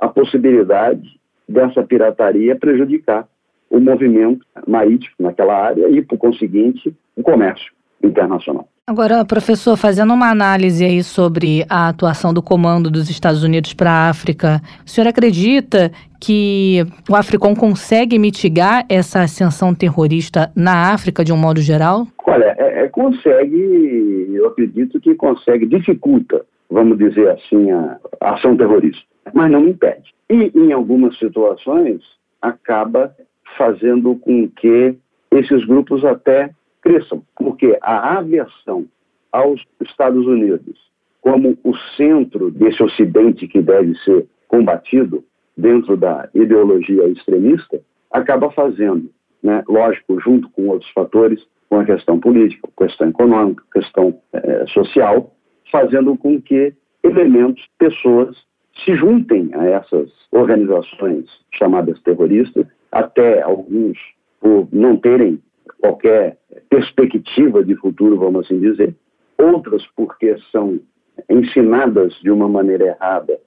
[0.00, 3.28] a possibilidade dessa pirataria prejudicar
[3.68, 7.72] o movimento marítimo naquela área e, por conseguinte, o comércio
[8.02, 8.68] internacional.
[8.90, 13.88] Agora, professor, fazendo uma análise aí sobre a atuação do comando dos Estados Unidos para
[13.88, 21.24] a África, o senhor acredita que o Africom consegue mitigar essa ascensão terrorista na África
[21.24, 22.04] de um modo geral?
[22.26, 28.56] Olha, é, é, consegue, eu acredito que consegue, dificulta, vamos dizer assim, a, a ação
[28.56, 30.12] terrorista, mas não impede.
[30.28, 32.02] E em algumas situações
[32.42, 33.14] acaba
[33.56, 34.96] fazendo com que
[35.30, 36.50] esses grupos até
[36.82, 38.86] cresçam, porque a aviação
[39.32, 40.90] aos Estados Unidos
[41.20, 45.22] como o centro desse Ocidente que deve ser combatido
[45.56, 49.10] dentro da ideologia extremista, acaba fazendo,
[49.42, 55.32] né, lógico, junto com outros fatores, com a questão política, questão econômica, questão é, social,
[55.70, 56.72] fazendo com que
[57.04, 58.36] elementos, pessoas
[58.84, 63.98] se juntem a essas organizações chamadas terroristas, até alguns
[64.40, 65.40] por não terem
[65.80, 68.94] qualquer perspectiva de futuro, vamos assim dizer,
[69.38, 70.80] outras porque são
[71.28, 73.38] ensinadas de uma maneira errada,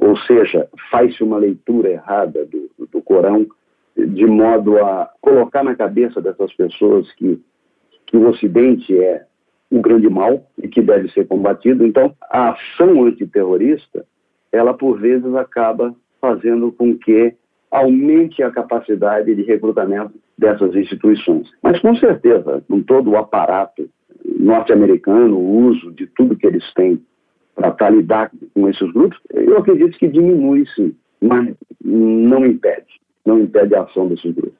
[0.00, 3.46] ou seja, faz-se uma leitura errada do, do Corão,
[3.96, 7.40] de modo a colocar na cabeça dessas pessoas que,
[8.06, 9.26] que o Ocidente é
[9.70, 11.84] um grande mal e que deve ser combatido.
[11.84, 14.06] Então, a ação antiterrorista,
[14.50, 17.34] ela por vezes acaba fazendo com que
[17.70, 21.48] aumente a capacidade de recrutamento dessas instituições.
[21.62, 23.88] Mas, com certeza, com todo o aparato
[24.24, 27.00] norte-americano, o uso de tudo que eles têm
[27.54, 31.52] para lidar com esses grupos, eu acredito que diminui sim, mas
[31.84, 32.86] não impede,
[33.26, 34.56] não impede a ação desses grupos.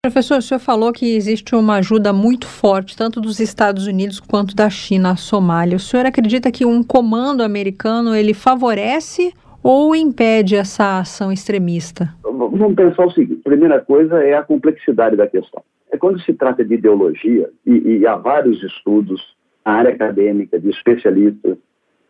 [0.00, 4.54] Professor, o senhor falou que existe uma ajuda muito forte, tanto dos Estados Unidos quanto
[4.54, 5.76] da China à Somália.
[5.76, 9.34] O senhor acredita que um comando americano ele favorece
[9.68, 12.08] ou impede essa ação extremista?
[12.22, 15.62] Vamos pensar o seguinte: primeira coisa é a complexidade da questão.
[15.92, 19.20] É quando se trata de ideologia, e, e há vários estudos,
[19.62, 21.58] a área acadêmica, de especialistas,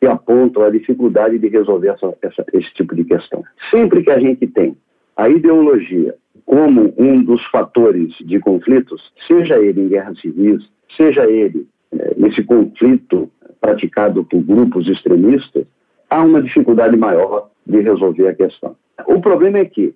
[0.00, 3.42] que apontam a dificuldade de resolver essa, essa, esse tipo de questão.
[3.72, 4.76] Sempre que a gente tem
[5.16, 6.14] a ideologia
[6.46, 10.62] como um dos fatores de conflitos, seja ele em guerras civis,
[10.96, 13.28] seja ele é, nesse conflito
[13.60, 15.66] praticado por grupos extremistas,
[16.10, 18.76] há uma dificuldade maior de resolver a questão.
[19.06, 19.94] O problema é que,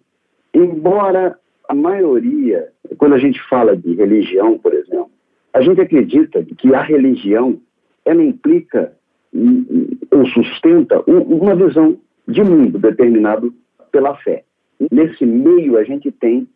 [0.54, 5.10] embora a maioria, quando a gente fala de religião, por exemplo,
[5.52, 7.58] a gente acredita que a religião
[8.04, 8.92] ela implica
[10.10, 11.96] ou sustenta uma visão
[12.28, 13.52] de mundo determinado
[13.90, 14.44] pela fé.
[14.90, 16.46] Nesse meio, a gente tem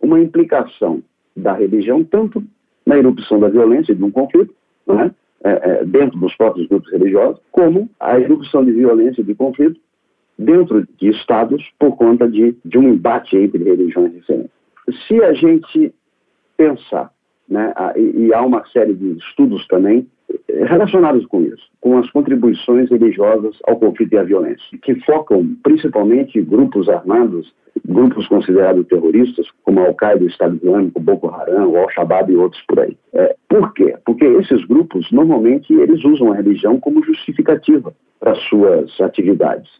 [0.00, 1.02] uma implicação
[1.34, 2.42] da religião, tanto
[2.84, 4.54] na erupção da violência de um conflito,
[4.86, 5.10] né,
[5.44, 9.78] é, é, dentro dos próprios grupos religiosos, como a erupção de violência de conflito
[10.38, 14.50] dentro de estados por conta de, de um embate entre religiões diferentes.
[15.06, 15.94] Se a gente
[16.56, 17.10] pensar,
[17.48, 20.06] né, e, e há uma série de estudos também
[20.64, 26.40] relacionados com isso, com as contribuições religiosas ao conflito e à violência, que focam principalmente
[26.42, 27.52] grupos armados,
[27.84, 32.80] grupos considerados terroristas, como Al-Qaeda, o Estado Islâmico, Boko Haram, o Al-Shabaab e outros por
[32.80, 32.96] aí.
[33.12, 33.94] É, por quê?
[34.04, 39.70] Porque esses grupos, normalmente, eles usam a religião como justificativa para suas atividades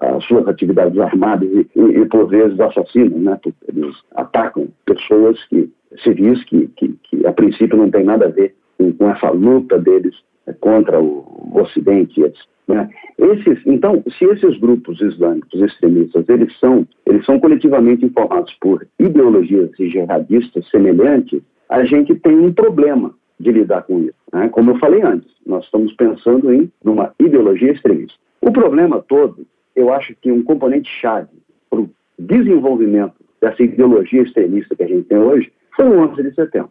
[0.00, 3.38] as suas atividades armadas e, e, e, por vezes assassinos, né?
[3.68, 5.70] Eles atacam pessoas que
[6.02, 10.14] civis que, que, que a princípio não tem nada a ver com, essa luta deles
[10.60, 12.20] contra o, o Ocidente.
[12.66, 12.88] Né?
[13.18, 19.70] Esses, então, se esses grupos islâmicos extremistas eles são, eles são coletivamente informados por ideologias
[19.78, 24.16] jihadistas semelhantes, a gente tem um problema de lidar com isso.
[24.32, 24.48] Né?
[24.48, 28.18] Como eu falei antes, nós estamos pensando em uma ideologia extremista.
[28.40, 31.28] O problema todo, eu acho que um componente chave
[31.68, 36.34] para o desenvolvimento dessa ideologia extremista que a gente tem hoje foi o 11 de
[36.34, 36.70] setembro.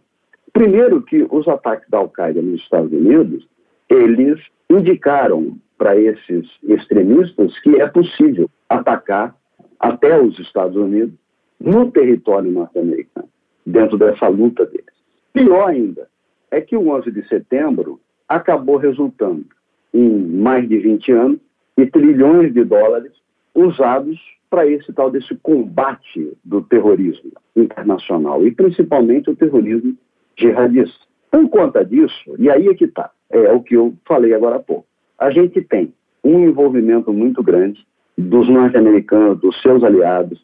[0.54, 3.48] Primeiro que os ataques da Al-Qaeda nos Estados Unidos,
[3.90, 4.40] eles
[4.70, 9.36] indicaram para esses extremistas que é possível atacar
[9.80, 11.16] até os Estados Unidos
[11.60, 13.28] no território norte-americano,
[13.66, 14.86] dentro dessa luta deles.
[15.34, 16.08] Pior ainda,
[16.52, 19.46] é que o 11 de setembro acabou resultando
[19.94, 21.40] em mais de 20 anos
[21.78, 23.12] e trilhões de dólares
[23.56, 29.98] usados para esse tal desse combate do terrorismo internacional e principalmente o terrorismo
[30.38, 31.06] jihadista.
[31.32, 34.60] Por conta disso, e aí é que está, é o que eu falei agora há
[34.60, 34.86] pouco,
[35.18, 35.94] a gente tem
[36.24, 37.86] um envolvimento muito grande
[38.18, 40.40] dos norte-americanos, dos seus aliados,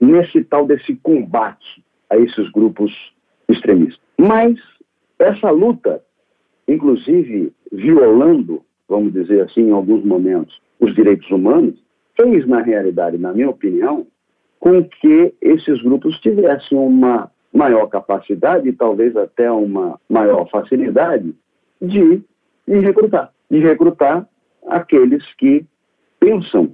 [0.00, 2.90] nesse tal desse combate a esses grupos
[3.48, 4.00] extremistas.
[4.18, 4.58] Mas
[5.18, 6.02] essa luta,
[6.66, 11.78] inclusive violando, vamos dizer assim, em alguns momentos, os direitos humanos,
[12.20, 14.06] fez, na realidade, na minha opinião,
[14.58, 21.34] com que esses grupos tivessem uma maior capacidade e talvez até uma maior facilidade
[21.80, 22.22] de,
[22.66, 23.30] de recrutar.
[23.50, 24.26] De recrutar
[24.66, 25.64] aqueles que
[26.18, 26.72] pensam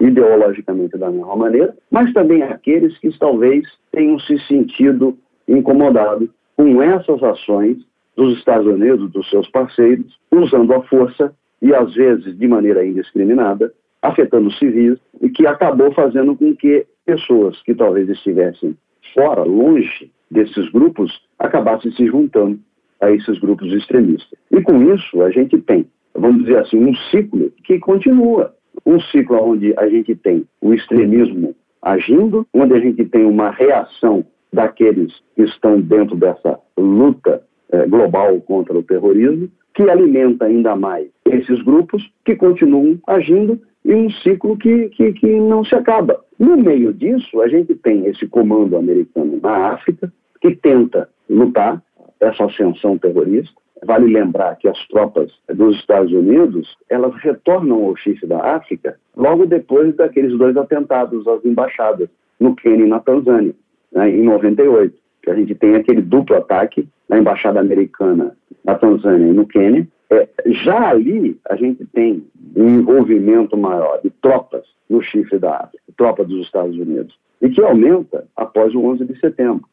[0.00, 7.22] ideologicamente da mesma maneira, mas também aqueles que talvez tenham se sentido incomodados com essas
[7.22, 7.78] ações
[8.16, 13.72] dos Estados Unidos, dos seus parceiros, usando a força e às vezes de maneira indiscriminada,
[14.02, 18.76] afetando civis, e que acabou fazendo com que pessoas que talvez estivessem
[19.14, 22.58] fora, longe desses grupos, acabassem se juntando
[23.00, 24.38] a esses grupos extremistas.
[24.50, 28.54] E com isso, a gente tem, vamos dizer assim, um ciclo que continua.
[28.84, 34.24] Um ciclo onde a gente tem o extremismo agindo, onde a gente tem uma reação
[34.52, 41.08] daqueles que estão dentro dessa luta eh, global contra o terrorismo, que alimenta ainda mais
[41.26, 46.18] esses grupos que continuam agindo e um ciclo que, que, que não se acaba.
[46.38, 51.82] No meio disso, a gente tem esse comando americano na África, que tenta lutar
[52.20, 53.54] essa ascensão terrorista.
[53.84, 59.44] Vale lembrar que as tropas dos Estados Unidos, elas retornam ao chifre da África logo
[59.44, 62.08] depois daqueles dois atentados às embaixadas
[62.40, 63.54] no Quênia e na Tanzânia,
[63.92, 64.94] né, em 98.
[65.22, 69.86] Que a gente tem aquele duplo ataque na embaixada americana na Tanzânia e no Quênia,
[70.10, 72.24] é, já ali a gente tem
[72.56, 77.62] um envolvimento maior de tropas no chifre da África, tropa dos Estados Unidos, e que
[77.62, 79.64] aumenta após o 11 de setembro.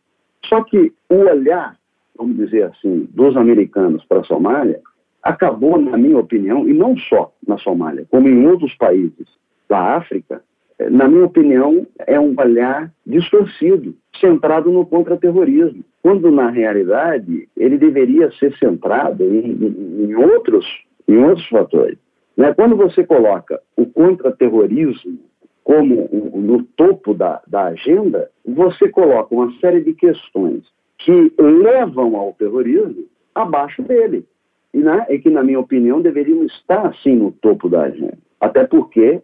[0.45, 1.77] Só que o olhar,
[2.17, 4.81] vamos dizer assim, dos americanos para a Somália
[5.21, 9.27] acabou, na minha opinião, e não só na Somália, como em outros países
[9.69, 10.43] da África,
[10.89, 18.31] na minha opinião, é um olhar distorcido, centrado no contra-terrorismo, quando na realidade ele deveria
[18.33, 20.65] ser centrado em, em, em outros,
[21.07, 21.97] em outros fatores.
[22.35, 22.53] Né?
[22.53, 25.19] Quando você coloca o contra-terrorismo
[25.63, 30.63] como no topo da, da agenda, você coloca uma série de questões
[30.97, 34.25] que levam ao terrorismo abaixo dele.
[34.73, 38.17] E, né, e que, na minha opinião, deveriam estar, assim, no topo da agenda.
[38.39, 39.21] Até porque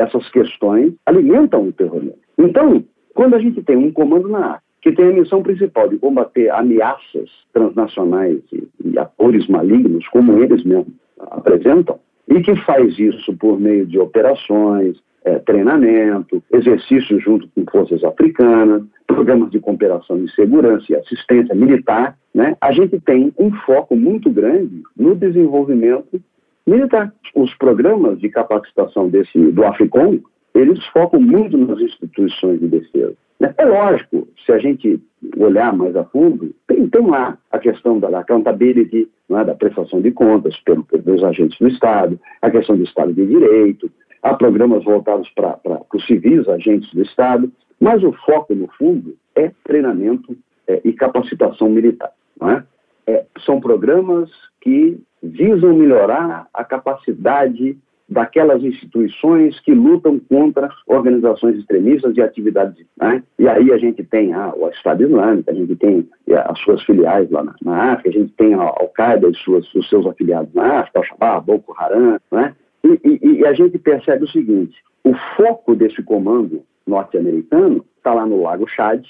[0.00, 2.18] essas questões alimentam o terrorismo.
[2.38, 2.82] Então,
[3.14, 6.50] quando a gente tem um comando na África, que tem a missão principal de combater
[6.50, 13.60] ameaças transnacionais e, e atores malignos, como eles mesmos apresentam, e que faz isso por
[13.60, 20.86] meio de operações, é, treinamento, exercícios junto com forças africanas, programas de cooperação de segurança
[20.88, 22.56] e assistência militar, né?
[22.58, 26.22] a gente tem um foco muito grande no desenvolvimento
[26.66, 27.12] militar.
[27.34, 30.20] Os programas de capacitação desse, do AFRICOM,
[30.54, 33.14] eles focam muito nas instituições de defesa.
[33.56, 35.00] É lógico, se a gente
[35.38, 39.44] olhar mais a fundo, tem, tem lá a questão da, da accountability, é?
[39.44, 43.90] da prestação de contas pelo, pelos agentes do Estado, a questão do Estado de Direito,
[44.22, 45.58] há programas voltados para
[45.94, 47.50] os civis, agentes do Estado,
[47.80, 50.36] mas o foco, no fundo, é treinamento
[50.68, 52.12] é, e capacitação militar.
[52.42, 52.62] É?
[53.06, 54.30] É, são programas
[54.60, 57.76] que visam melhorar a capacidade
[58.10, 62.84] daquelas instituições que lutam contra organizações extremistas e atividades.
[63.00, 63.22] Né?
[63.38, 66.82] E aí a gente tem ah, o Estado Islâmico, a gente tem é, as suas
[66.82, 70.52] filiais lá na, na África, a gente tem a Al-Qaeda e suas, os seus afiliados
[70.52, 72.54] na África, Al-Shabaab, Boko Haram, né?
[72.82, 78.26] E, e, e a gente percebe o seguinte: o foco desse comando norte-americano está lá
[78.26, 79.04] no Lago Chad,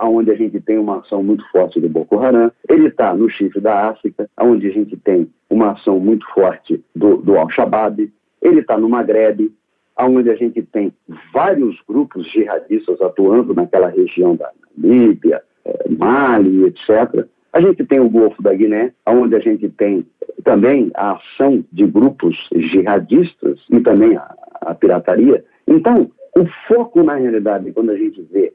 [0.00, 2.50] onde a gente tem uma ação muito forte do Boko Haram.
[2.68, 7.18] Ele está no chifre da África, onde a gente tem uma ação muito forte do,
[7.18, 8.10] do Al-Shabaab.
[8.42, 9.52] Ele está no Maghreb,
[9.98, 10.92] onde a gente tem
[11.32, 17.26] vários grupos jihadistas atuando naquela região da Líbia, eh, Mali, etc.
[17.52, 20.06] A gente tem o Golfo da Guiné, onde a gente tem
[20.44, 25.42] também a ação de grupos jihadistas e também a, a pirataria.
[25.66, 28.52] Então, o foco, na realidade, quando a gente vê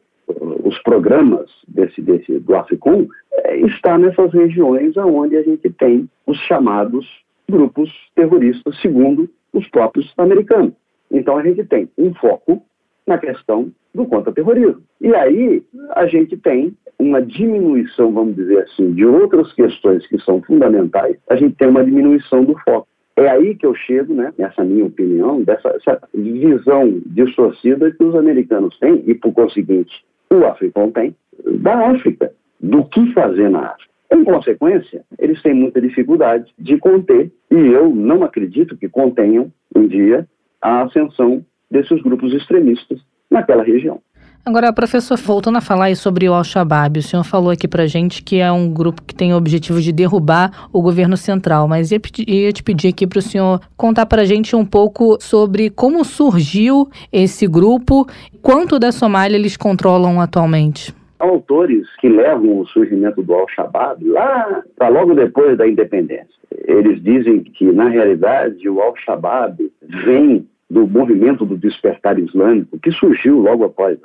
[0.63, 6.37] os programas desse, desse, do AFRICOM, é, está nessas regiões onde a gente tem os
[6.39, 7.05] chamados
[7.49, 10.73] grupos terroristas, segundo os próprios americanos.
[11.11, 12.63] Então, a gente tem um foco
[13.05, 14.81] na questão do contra-terrorismo.
[15.01, 15.63] E aí,
[15.95, 21.35] a gente tem uma diminuição, vamos dizer assim, de outras questões que são fundamentais, a
[21.35, 22.87] gente tem uma diminuição do foco.
[23.17, 25.75] É aí que eu chego, né, nessa minha opinião, dessa
[26.13, 31.15] visão distorcida que os americanos têm, e por conseguinte o africano tem,
[31.59, 33.91] da África, do que fazer na África.
[34.13, 39.87] Em consequência, eles têm muita dificuldade de conter, e eu não acredito que contenham um
[39.87, 40.27] dia
[40.61, 44.01] a ascensão desses grupos extremistas naquela região.
[44.43, 48.39] Agora, professor, voltando a falar sobre o Al-Shabaab, o senhor falou aqui pra gente que
[48.39, 52.51] é um grupo que tem o objetivo de derrubar o governo central, mas ia, ia
[52.51, 57.45] te pedir aqui para o senhor contar pra gente um pouco sobre como surgiu esse
[57.45, 58.07] grupo,
[58.41, 60.91] quanto da Somália eles controlam atualmente.
[61.19, 66.41] Autores que levam o surgimento do Al-Shabaab lá para logo depois da independência.
[66.67, 69.71] Eles dizem que, na realidade, o Al-Shabaab
[70.03, 73.99] vem do movimento do despertar islâmico que surgiu logo após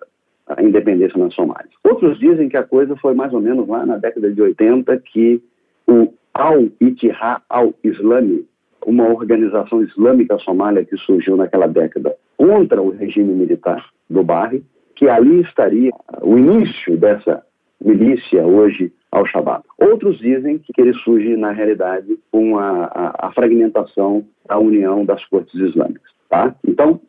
[0.47, 1.71] a independência na Somália.
[1.83, 5.43] Outros dizem que a coisa foi mais ou menos lá na década de 80 que
[5.87, 8.47] o Al-Ittihad al-Islami,
[8.85, 14.63] uma organização islâmica somália que surgiu naquela década contra o regime militar do Barre,
[14.95, 15.91] que ali estaria
[16.23, 17.43] o início dessa
[17.83, 19.65] milícia hoje ao Shabaab.
[19.79, 25.25] Outros dizem que ele surge, na realidade, com a, a, a fragmentação da união das
[25.27, 26.11] cortes islâmicas.
[26.29, 26.55] Tá?
[26.67, 27.01] Então,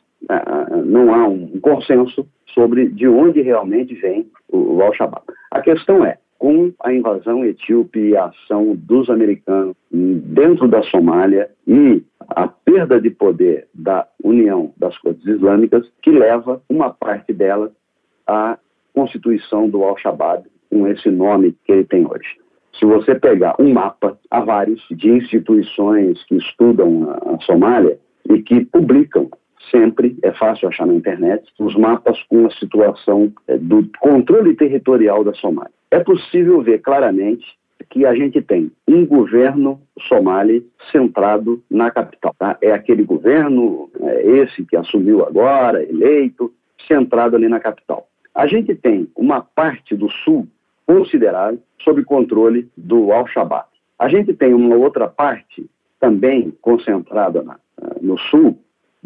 [0.86, 2.28] não há um consenso
[2.58, 5.24] sobre de onde realmente vem o Al-Shabaab.
[5.52, 11.50] A questão é, com a invasão etíope e a ação dos americanos dentro da Somália
[11.68, 17.72] e a perda de poder da União das Cortes Islâmicas, que leva uma parte dela
[18.26, 18.58] à
[18.94, 22.38] constituição do Al-Shabaab, com esse nome que ele tem hoje.
[22.80, 27.98] Se você pegar um mapa, há vários de instituições que estudam a Somália
[28.30, 29.30] e que publicam
[29.70, 35.24] sempre, é fácil achar na internet, os mapas com a situação é, do controle territorial
[35.24, 35.72] da Somália.
[35.92, 37.46] É possível ver claramente
[37.90, 42.36] que a gente tem um governo somali centrado na capital.
[42.38, 42.58] Tá?
[42.62, 46.52] É aquele governo, é esse que assumiu agora, eleito,
[46.88, 48.08] centrado ali na capital.
[48.36, 50.48] A gente tem uma parte do sul
[50.86, 53.68] considerável sob controle do Al-Shabaab.
[54.00, 55.66] A gente tem uma outra parte
[56.00, 57.58] também concentrada na,
[58.02, 58.58] no sul,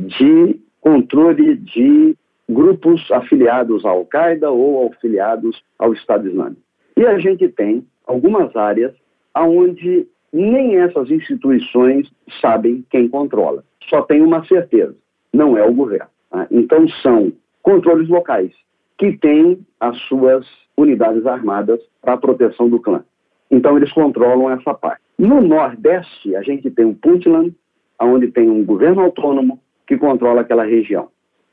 [0.07, 2.15] de controle de
[2.49, 6.61] grupos afiliados à Al-Qaeda ou afiliados ao Estado Islâmico.
[6.97, 8.93] E a gente tem algumas áreas
[9.35, 12.09] onde nem essas instituições
[12.41, 13.63] sabem quem controla.
[13.89, 14.95] Só tem uma certeza:
[15.33, 16.07] não é o governo.
[16.29, 16.47] Tá?
[16.51, 17.31] Então, são
[17.61, 18.51] controles locais
[18.97, 20.45] que têm as suas
[20.77, 23.03] unidades armadas para a proteção do clã.
[23.49, 25.01] Então, eles controlam essa parte.
[25.17, 27.53] No Nordeste, a gente tem o Puntland,
[27.99, 29.59] onde tem um governo autônomo
[29.91, 31.09] que controla aquela região.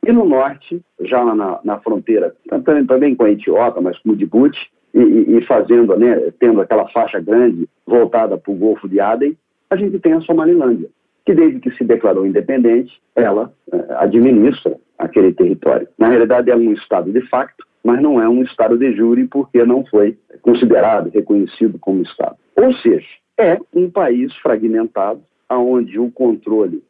[0.06, 2.32] E no norte, já na, na fronteira,
[2.64, 5.00] também, também com a Etiópia, mas com o Djibouti, e,
[5.36, 9.36] e, fazendo, né, tendo aquela faixa grande voltada para o Golfo de Aden,
[9.68, 10.88] a gente tem a Somalilândia,
[11.26, 15.88] que desde que se declarou independente, ela é, administra aquele território.
[15.98, 19.64] Na realidade, é um Estado de facto, mas não é um Estado de jure porque
[19.64, 22.36] não foi considerado, reconhecido como Estado.
[22.56, 25.20] Ou seja, é um país fragmentado,
[25.50, 26.82] onde o controle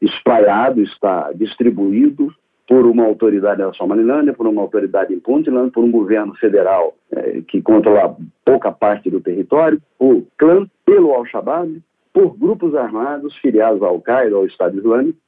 [0.00, 2.32] espraiado está distribuído
[2.68, 7.42] por uma autoridade da Somalilândia, por uma autoridade em Puntland, por um governo federal eh,
[7.46, 11.80] que controla pouca parte do território, por clã, pelo Al-Shabaab,
[12.12, 15.18] por grupos armados filiados ao Al-Qaeda, ao Estado Islâmico,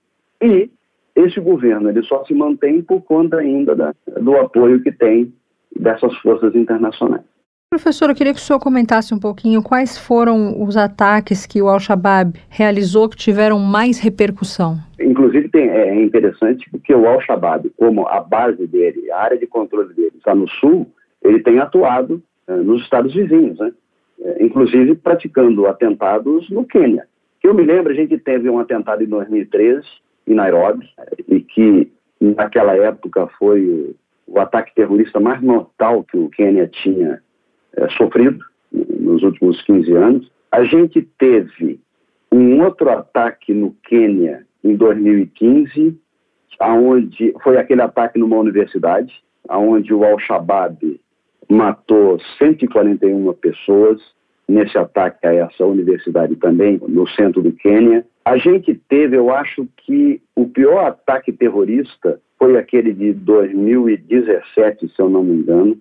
[0.43, 0.71] e
[1.15, 5.33] esse governo ele só se mantém por conta ainda da, do apoio que tem
[5.75, 7.25] dessas forças internacionais.
[7.71, 11.69] Professor, eu queria que o senhor comentasse um pouquinho quais foram os ataques que o
[11.69, 14.79] Al-Shabaab realizou que tiveram mais repercussão.
[14.99, 19.93] Inclusive, tem, é interessante porque o Al-Shabaab, como a base dele, a área de controle
[19.93, 20.91] dele está no sul,
[21.23, 23.71] ele tem atuado é, nos estados vizinhos, né?
[24.23, 27.07] É, inclusive praticando atentados no Quênia.
[27.39, 29.87] Que eu me lembro, a gente teve um atentado em 2013
[30.27, 30.89] em Nairobi,
[31.29, 33.95] e que naquela época foi
[34.27, 37.21] o ataque terrorista mais mortal que o Quênia tinha
[37.79, 40.31] é, sofrido nos últimos 15 anos.
[40.51, 41.81] A gente teve
[42.33, 45.97] um outro ataque no Quênia em 2015,
[46.59, 49.13] aonde foi aquele ataque numa universidade,
[49.49, 51.01] aonde o Al-Shabaab
[51.49, 54.01] matou 141 pessoas
[54.47, 58.05] nesse ataque a essa universidade também, no centro do Quênia.
[58.25, 65.01] A gente teve, eu acho que o pior ataque terrorista foi aquele de 2017, se
[65.01, 65.79] eu não me engano,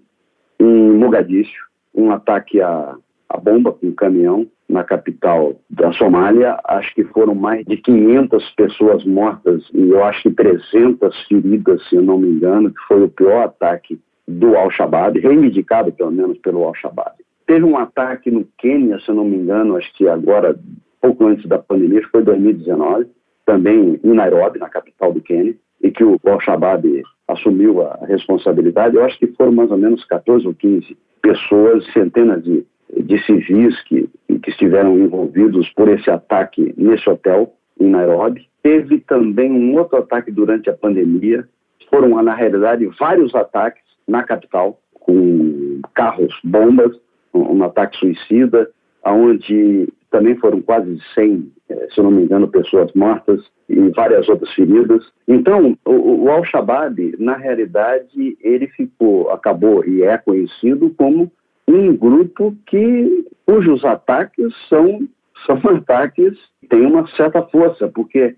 [0.60, 1.68] em Mogadíscio,
[1.98, 2.95] um ataque a,
[3.28, 6.60] a bomba com um caminhão na capital da Somália.
[6.66, 11.95] Acho que foram mais de 500 pessoas mortas e eu acho que 300 feridas, se
[11.95, 16.64] eu não me engano, que foi o pior ataque do Al-Shabaab, reivindicado pelo menos pelo
[16.66, 17.16] Al-Shabaab.
[17.45, 20.60] Teve um ataque no Quênia, se eu não me engano, acho que agora,
[21.02, 23.08] pouco antes da pandemia, foi 2019,
[23.45, 28.95] também em Nairobi, na capital do Quênia, e que o Al-Shabaab assumiu a responsabilidade.
[28.95, 32.65] Eu acho que foram mais ou menos 14 ou 15 pessoas, centenas de,
[32.95, 34.09] de civis que,
[34.41, 38.47] que estiveram envolvidos por esse ataque nesse hotel em Nairobi.
[38.63, 41.47] Teve também um outro ataque durante a pandemia.
[41.89, 46.95] Foram, na realidade, vários ataques na capital, com carros, bombas,
[47.34, 48.69] um, ataque suicida,
[49.05, 54.51] onde também foram quase 100, eh, se não me engano, pessoas mortas e várias outras
[54.53, 55.05] feridas.
[55.28, 61.32] Então, o, o Al-Shabaab, na realidade, ele ficou, acabou e é conhecido como
[61.68, 65.08] um grupo que cujos ataques são
[65.45, 68.36] são ataques que têm uma certa força, porque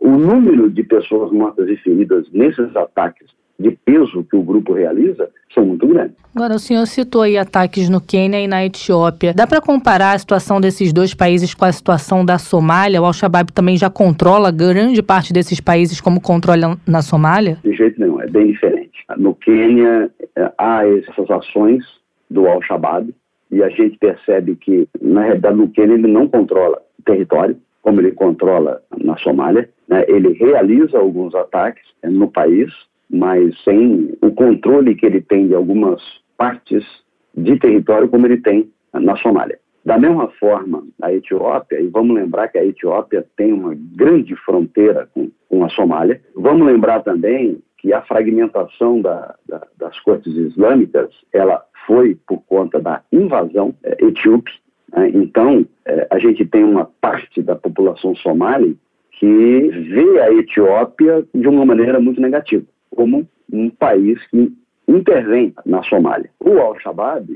[0.00, 5.30] o número de pessoas mortas e feridas nesses ataques de peso que o grupo realiza
[5.54, 6.05] são muito grandes.
[6.36, 9.32] Agora, o senhor citou aí ataques no Quênia e na Etiópia.
[9.32, 13.00] Dá para comparar a situação desses dois países com a situação da Somália?
[13.00, 17.56] O Al-Shabaab também já controla grande parte desses países como controla na Somália?
[17.64, 19.02] De jeito nenhum, é bem diferente.
[19.16, 21.82] No Quênia, é, há essas ações
[22.30, 23.14] do Al-Shabaab
[23.50, 27.98] e a gente percebe que, na realidade, no Quênia ele não controla o território, como
[27.98, 29.70] ele controla na Somália.
[29.88, 30.04] Né?
[30.06, 32.70] Ele realiza alguns ataques é, no país,
[33.08, 36.02] mas sem o controle que ele tem de algumas
[36.36, 36.84] partes
[37.34, 39.58] de território como ele tem na Somália.
[39.84, 45.08] Da mesma forma, a Etiópia, e vamos lembrar que a Etiópia tem uma grande fronteira
[45.14, 51.10] com, com a Somália, vamos lembrar também que a fragmentação da, da, das cortes islâmicas,
[51.32, 54.50] ela foi por conta da invasão é, etíope.
[54.92, 55.10] Né?
[55.14, 58.76] Então, é, a gente tem uma parte da população somali
[59.12, 64.52] que vê a Etiópia de uma maneira muito negativa como um país que
[64.88, 66.30] intervém na Somália.
[66.40, 67.26] O Al-Shabaab,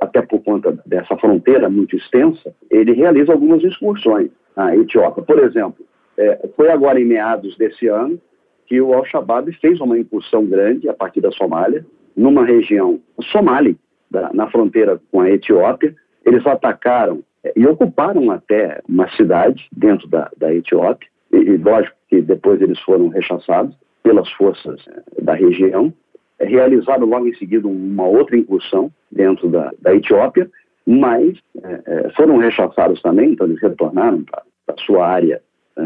[0.00, 5.22] até por conta dessa fronteira muito extensa, ele realiza algumas excursões na Etiópia.
[5.22, 5.84] Por exemplo,
[6.16, 8.18] é, foi agora em meados desse ano
[8.66, 11.84] que o Al-Shabaab fez uma incursão grande a partir da Somália,
[12.16, 13.00] numa região
[13.32, 13.76] somali,
[14.10, 15.94] da, na fronteira com a Etiópia.
[16.24, 21.08] Eles atacaram é, e ocuparam até uma cidade dentro da, da Etiópia.
[21.32, 25.92] e, e lógico que depois eles foram rechaçados pelas forças eh, da região,
[26.40, 30.50] realizaram logo em seguida uma outra incursão dentro da, da Etiópia,
[30.86, 35.40] mas é, foram rechaçados também, então eles retornaram para a sua área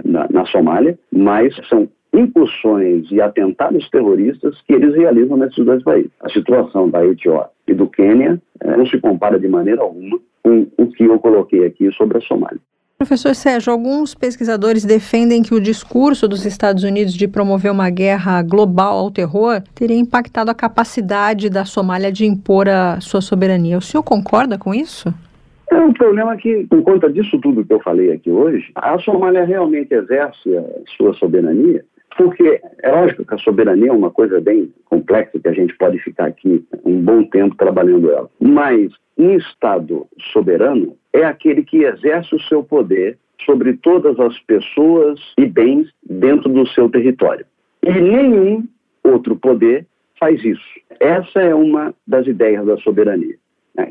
[0.04, 6.10] na, na Somália, mas são incursões e atentados terroristas que eles realizam nesses dois países.
[6.20, 10.66] A situação da Etiópia e do Quênia é, não se compara de maneira alguma com
[10.76, 12.60] o que eu coloquei aqui sobre a Somália.
[13.00, 18.42] Professor Sérgio, alguns pesquisadores defendem que o discurso dos Estados Unidos de promover uma guerra
[18.42, 23.78] global ao terror teria impactado a capacidade da Somália de impor a sua soberania.
[23.78, 25.14] O senhor concorda com isso?
[25.70, 29.44] É um problema que, por conta disso tudo que eu falei aqui hoje, a Somália
[29.44, 30.64] realmente exerce a
[30.96, 31.84] sua soberania,
[32.18, 36.00] porque é lógico que a soberania é uma coisa bem complexa que a gente pode
[36.00, 38.28] ficar aqui um bom tempo trabalhando ela.
[38.40, 43.16] Mas um Estado soberano é aquele que exerce o seu poder
[43.46, 47.46] sobre todas as pessoas e bens dentro do seu território.
[47.84, 48.66] E nenhum
[49.04, 49.86] outro poder
[50.18, 50.60] faz isso.
[50.98, 53.36] Essa é uma das ideias da soberania.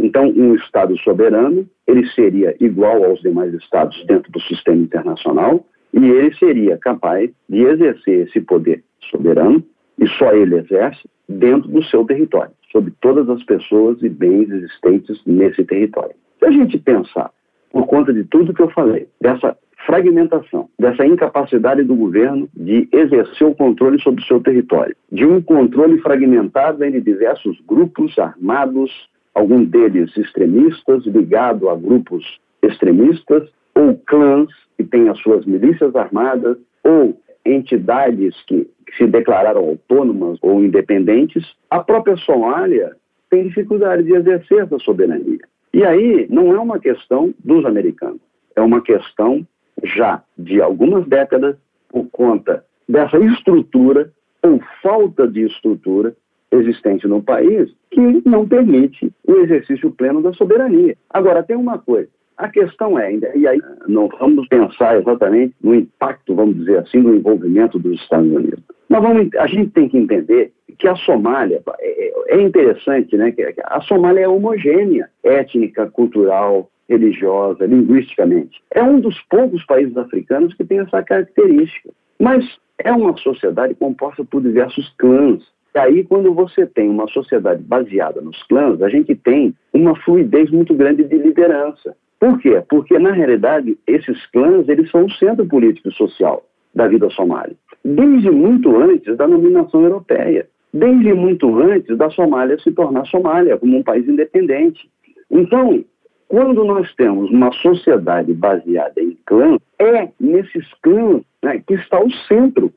[0.01, 6.05] Então, um Estado soberano, ele seria igual aos demais Estados dentro do sistema internacional e
[6.09, 9.63] ele seria capaz de exercer esse poder soberano,
[9.99, 15.19] e só ele exerce, dentro do seu território, sobre todas as pessoas e bens existentes
[15.25, 16.15] nesse território.
[16.39, 17.31] Se a gente pensar,
[17.71, 23.47] por conta de tudo que eu falei, dessa fragmentação, dessa incapacidade do governo de exercer
[23.47, 28.91] o controle sobre o seu território, de um controle fragmentado entre diversos grupos armados,
[29.33, 36.57] alguns deles extremistas, ligado a grupos extremistas, ou clãs que têm as suas milícias armadas,
[36.83, 37.15] ou
[37.45, 42.95] entidades que, que se declararam autônomas ou independentes, a própria Somália
[43.29, 45.39] tem dificuldade de exercer essa soberania.
[45.73, 48.19] E aí não é uma questão dos americanos,
[48.55, 49.45] é uma questão
[49.83, 51.55] já de algumas décadas
[51.89, 54.11] por conta dessa estrutura
[54.41, 56.15] ou falta de estrutura
[56.51, 60.95] existente no país que não permite o exercício pleno da soberania.
[61.09, 62.09] Agora, tem uma coisa.
[62.37, 67.15] A questão é, e aí não vamos pensar exatamente no impacto, vamos dizer assim, do
[67.15, 68.63] envolvimento dos Estados Unidos.
[68.87, 73.31] Mas vamos, a gente tem que entender que a Somália, é, é, é interessante, né,
[73.31, 78.61] que a Somália é homogênea, étnica, cultural, religiosa, linguisticamente.
[78.71, 81.89] É um dos poucos países africanos que tem essa característica.
[82.19, 82.45] Mas
[82.77, 85.43] é uma sociedade composta por diversos clãs,
[85.77, 90.49] e aí, quando você tem uma sociedade baseada nos clãs, a gente tem uma fluidez
[90.49, 91.95] muito grande de liderança.
[92.19, 92.63] Por quê?
[92.69, 96.43] Porque, na realidade, esses clãs eles são o centro político e social
[96.73, 97.55] da vida somália.
[97.83, 100.47] Desde muito antes da nominação europeia.
[100.73, 104.89] Desde muito antes da Somália se tornar Somália como um país independente.
[105.31, 105.83] Então,
[106.27, 112.11] quando nós temos uma sociedade baseada em clãs, é nesses clãs né, que está o
[112.27, 112.71] centro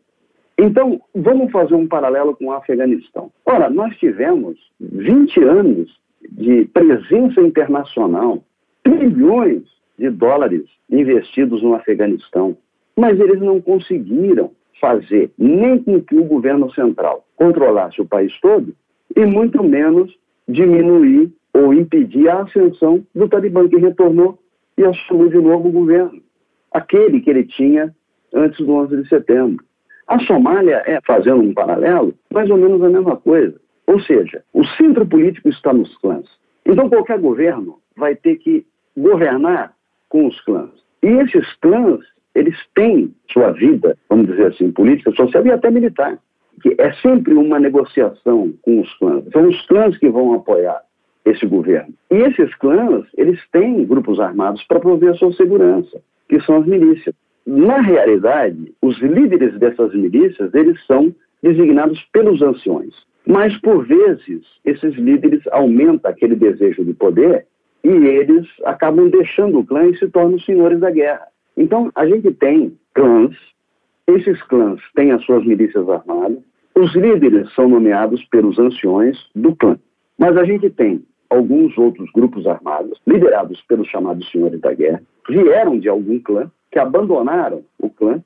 [0.62, 3.30] então, vamos fazer um paralelo com o Afeganistão.
[3.46, 5.98] Ora, nós tivemos 20 anos
[6.32, 8.44] de presença internacional,
[8.98, 9.62] trilhões
[9.98, 12.56] de dólares investidos no Afeganistão,
[12.96, 18.74] mas eles não conseguiram fazer nem com que o governo central controlasse o país todo
[19.14, 20.12] e muito menos
[20.48, 24.38] diminuir ou impedir a ascensão do Talibã que retornou
[24.76, 26.20] e assumiu de novo o governo,
[26.72, 27.94] aquele que ele tinha
[28.34, 29.64] antes do 11 de setembro.
[30.06, 33.60] A Somália é, fazendo um paralelo, mais ou menos a mesma coisa.
[33.86, 36.26] Ou seja, o centro político está nos clãs.
[36.64, 38.64] Então qualquer governo vai ter que
[38.96, 39.72] governar
[40.08, 40.70] com os clãs.
[41.02, 42.00] E esses clãs,
[42.34, 46.18] eles têm sua vida, vamos dizer assim, política, social e até militar.
[46.62, 49.24] Que é sempre uma negociação com os clãs.
[49.32, 50.82] São os clãs que vão apoiar
[51.24, 51.94] esse governo.
[52.10, 56.66] E esses clãs, eles têm grupos armados para prover a sua segurança, que são as
[56.66, 57.14] milícias.
[57.46, 62.94] Na realidade, os líderes dessas milícias, eles são designados pelos anciões.
[63.26, 67.46] Mas, por vezes, esses líderes aumentam aquele desejo de poder
[67.82, 71.26] e eles acabam deixando o clã e se tornam senhores da guerra.
[71.56, 73.34] Então, a gente tem clãs,
[74.06, 76.38] esses clãs têm as suas milícias armadas,
[76.74, 79.78] os líderes são nomeados pelos anciões do clã.
[80.18, 85.78] Mas a gente tem alguns outros grupos armados, liderados pelos chamados senhores da guerra, vieram
[85.78, 88.22] de algum clã que abandonaram o clã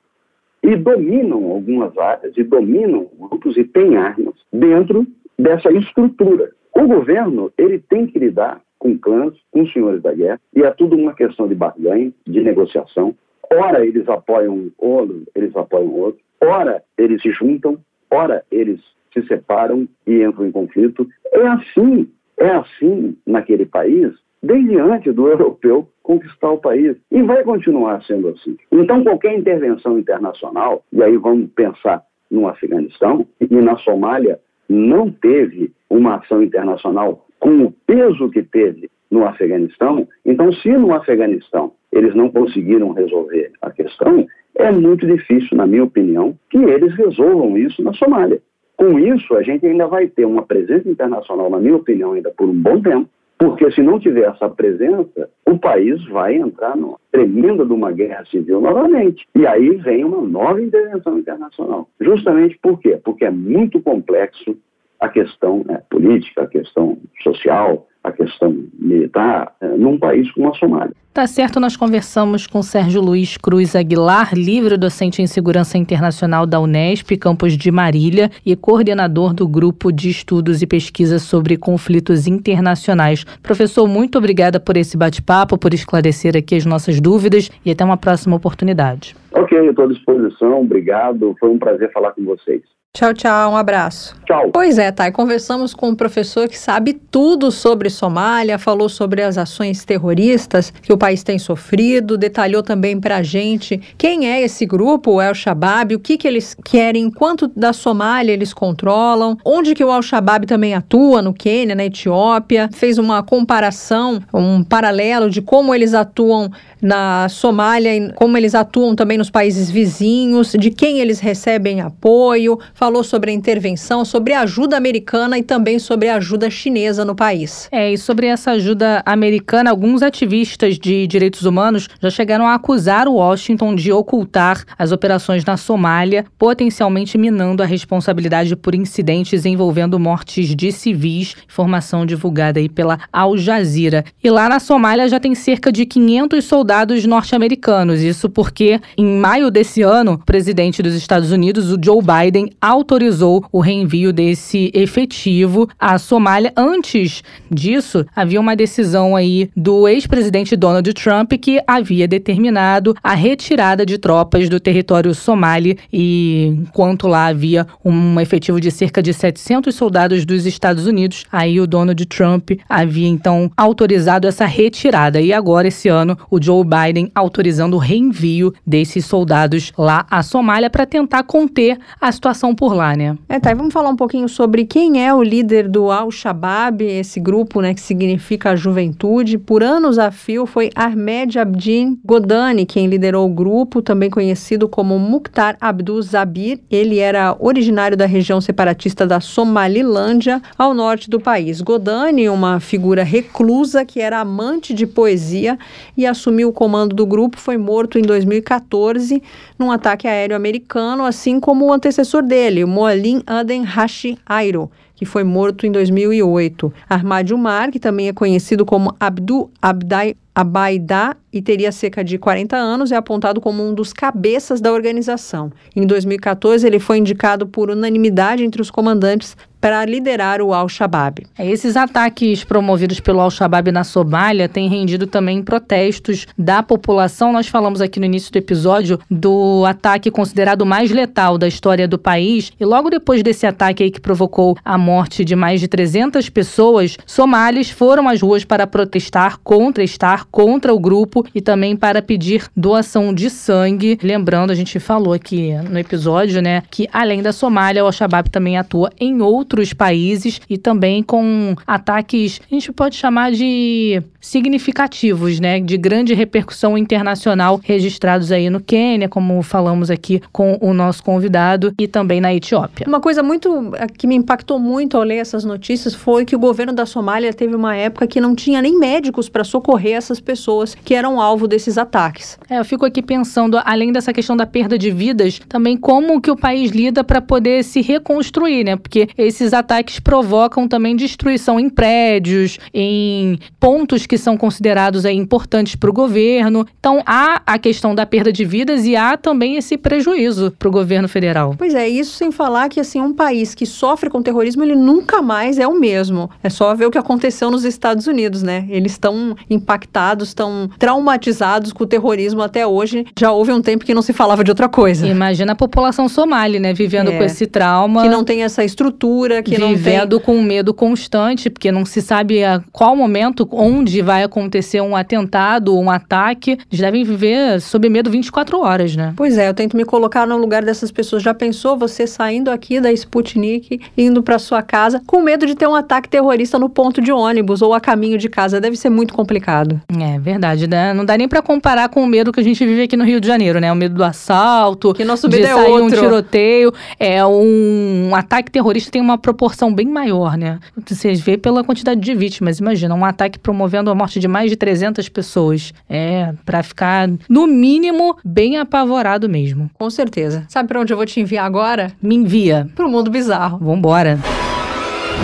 [0.63, 5.07] e dominam algumas áreas, e dominam grupos e têm armas dentro
[5.39, 6.51] dessa estrutura.
[6.75, 10.95] O governo, ele tem que lidar com clãs, com senhores da guerra, e é tudo
[10.95, 13.15] uma questão de barganha, de negociação.
[13.51, 17.79] Ora eles apoiam um, ora eles apoiam outro, ora eles se juntam,
[18.11, 18.79] ora eles
[19.15, 21.09] se separam e entram em conflito.
[21.33, 24.13] É assim, é assim naquele país
[24.43, 26.95] desde antes do europeu conquistar o país.
[27.11, 28.59] E vai continuar sendo assim.
[28.71, 35.73] Então, qualquer intervenção internacional, e aí vamos pensar no Afeganistão e na Somália, não teve
[35.89, 40.09] uma ação internacional com o peso que teve no Afeganistão.
[40.25, 45.85] Então, se no Afeganistão eles não conseguiram resolver a questão, é muito difícil, na minha
[45.85, 48.41] opinião, que eles resolvam isso na Somália.
[48.79, 52.49] Com isso, a gente ainda vai ter uma presença internacional, na minha opinião, ainda por
[52.49, 57.67] um bom tempo, porque se não tiver essa presença, o país vai entrar numa tremenda
[57.67, 59.27] de uma guerra civil novamente.
[59.37, 61.91] E aí vem uma nova intervenção internacional.
[62.01, 62.99] Justamente por quê?
[63.05, 64.57] Porque é muito complexo
[65.01, 70.55] a questão né, política, a questão social, a questão militar é, num país como a
[70.55, 70.95] Somália.
[71.15, 76.61] Tá certo, nós conversamos com Sérgio Luiz Cruz Aguilar, livre docente em segurança internacional da
[76.61, 83.25] Unesp, campus de Marília, e coordenador do grupo de estudos e pesquisas sobre conflitos internacionais.
[83.43, 87.97] Professor, muito obrigada por esse bate-papo, por esclarecer aqui as nossas dúvidas e até uma
[87.97, 89.15] próxima oportunidade.
[89.33, 92.74] Ok, estou à disposição, obrigado, foi um prazer falar com vocês.
[92.97, 94.15] Tchau, tchau, um abraço.
[94.25, 94.51] Tchau.
[94.53, 99.37] Pois é, Thay, conversamos com um professor que sabe tudo sobre Somália, falou sobre as
[99.37, 105.15] ações terroristas que o país tem sofrido, detalhou também pra gente quem é esse grupo,
[105.15, 109.91] o El-Shabaab, o que, que eles querem, quanto da Somália eles controlam, onde que o
[109.91, 115.95] Al-Shabaab também atua, no Quênia, na Etiópia, fez uma comparação, um paralelo de como eles
[115.95, 116.49] atuam
[116.85, 123.03] na Somália como eles atuam também nos países vizinhos, de quem eles recebem apoio, falou
[123.03, 127.69] sobre a intervenção, sobre a ajuda americana e também sobre a ajuda chinesa no país.
[127.73, 133.09] É, e sobre essa ajuda americana, alguns ativistas de direitos humanos já chegaram a acusar
[133.09, 139.99] o Washington de ocultar as operações na Somália, potencialmente minando a responsabilidade por incidentes envolvendo
[139.99, 144.05] mortes de civis, informação divulgada aí pela Al Jazeera.
[144.23, 146.74] E lá na Somália já tem cerca de 500 soldados
[147.07, 152.51] norte-americanos, isso porque em maio desse ano, o presidente dos Estados Unidos, o Joe Biden,
[152.61, 156.53] autorizou o reenvio desse efetivo à Somália.
[156.57, 163.87] Antes disso, havia uma decisão aí do ex-presidente Donald Trump que havia determinado a retirada
[163.87, 169.75] de tropas do território somali e enquanto lá havia um efetivo de cerca de 700
[169.75, 175.69] soldados dos Estados Unidos, aí o Donald Trump havia então autorizado essa retirada e agora
[175.69, 181.23] esse ano o Joe Biden autorizando o reenvio desses soldados lá à Somália para tentar
[181.23, 183.17] conter a situação por lá, né?
[183.29, 187.19] É, tá, e vamos falar um pouquinho sobre quem é o líder do Al-Shabaab, esse
[187.19, 189.39] grupo, né, que significa a juventude.
[189.39, 194.99] Por anos a fio foi Ahmed Abdin Godani quem liderou o grupo, também conhecido como
[194.99, 196.59] Mukhtar Abdul Zabir.
[196.71, 201.61] Ele era originário da região separatista da Somalilândia, ao norte do país.
[201.61, 205.59] Godani, uma figura reclusa que era amante de poesia
[205.97, 209.23] e assumiu o comando do grupo, foi morto em 2014
[209.59, 215.25] num ataque aéreo americano, assim como o antecessor dele, Moalim Aden Hashi Airo, que foi
[215.25, 216.73] morto em 2008.
[216.89, 222.57] Ahmad Umar, que também é conhecido como Abdu Abdai Abaidá e teria cerca de 40
[222.57, 225.53] anos, é apontado como um dos cabeças da organização.
[225.77, 231.23] Em 2014, ele foi indicado por unanimidade entre os comandantes para liderar o Al-Shabaab.
[231.39, 237.33] É, esses ataques promovidos pelo Al-Shabaab na Somália têm rendido também protestos da população.
[237.33, 241.99] Nós falamos aqui no início do episódio do ataque considerado mais letal da história do
[241.99, 242.53] país.
[242.61, 247.71] E logo depois desse ataque que provocou a morte de mais de 300 pessoas, somalis
[247.71, 253.15] foram às ruas para protestar contra estar contra o grupo e também para pedir doação
[253.15, 253.99] de sangue.
[254.03, 258.59] Lembrando, a gente falou aqui no episódio, né, que além da Somália, o Al-Shabaab também
[258.59, 265.39] atua em outros outros países e também com ataques, a gente pode chamar de significativos,
[265.39, 271.03] né, de grande repercussão internacional registrados aí no Quênia, como falamos aqui com o nosso
[271.03, 272.87] convidado, e também na Etiópia.
[272.89, 276.39] Uma coisa muito eh, que me impactou muito ao ler essas notícias foi que o
[276.39, 280.75] governo da Somália teve uma época que não tinha nem médicos para socorrer essas pessoas
[280.75, 282.39] que eram alvo desses ataques.
[282.49, 286.31] É, eu fico aqui pensando, além dessa questão da perda de vidas, também como que
[286.31, 288.77] o país lida para poder se reconstruir, né?
[288.77, 295.75] Porque esses ataques provocam também destruição em prédios, em pontos que são considerados aí, importantes
[295.77, 296.67] para o governo.
[296.79, 300.71] Então há a questão da perda de vidas e há também esse prejuízo para o
[300.71, 301.55] governo federal.
[301.59, 305.21] Pois é, isso sem falar que assim um país que sofre com terrorismo ele nunca
[305.21, 306.31] mais é o mesmo.
[306.43, 308.67] É só ver o que aconteceu nos Estados Unidos, né?
[308.69, 313.07] Eles estão impactados, estão traumatizados com o terrorismo até hoje.
[313.19, 315.07] Já houve um tempo que não se falava de outra coisa.
[315.07, 318.03] Imagina a população somali, né, vivendo é, com esse trauma.
[318.03, 319.77] Que não tem essa estrutura estrutura que não tem.
[319.77, 324.95] Vivendo com medo constante, porque não se sabe a qual momento, onde vai acontecer um
[324.95, 326.53] atentado, um ataque.
[326.71, 329.15] Eles devem viver sob medo 24 horas, né?
[329.17, 331.23] Pois é, eu tento me colocar no lugar dessas pessoas.
[331.23, 335.67] Já pensou você saindo aqui da Sputnik, indo para sua casa, com medo de ter
[335.67, 338.61] um ataque terrorista no ponto de ônibus ou a caminho de casa?
[338.61, 339.81] Deve ser muito complicado.
[339.99, 340.93] É verdade, né?
[340.93, 343.21] Não dá nem para comparar com o medo que a gente vive aqui no Rio
[343.21, 343.73] de Janeiro, né?
[343.73, 345.87] O medo do assalto, que nosso de medo é sair outro.
[345.87, 346.73] um tiroteio.
[346.99, 350.59] É um, um ataque terrorista tem uma proporção bem maior, né?
[350.87, 352.59] Vocês vê pela quantidade de vítimas.
[352.59, 355.73] Imagina, um ataque promovendo a morte de mais de 300 pessoas.
[355.89, 359.71] É, para ficar, no mínimo, bem apavorado mesmo.
[359.79, 360.45] Com certeza.
[360.47, 361.91] Sabe para onde eu vou te enviar agora?
[362.03, 362.69] Me envia.
[362.75, 363.59] Pro mundo bizarro.
[363.59, 364.19] Vambora.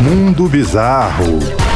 [0.02, 1.69] Mundo Bizarro.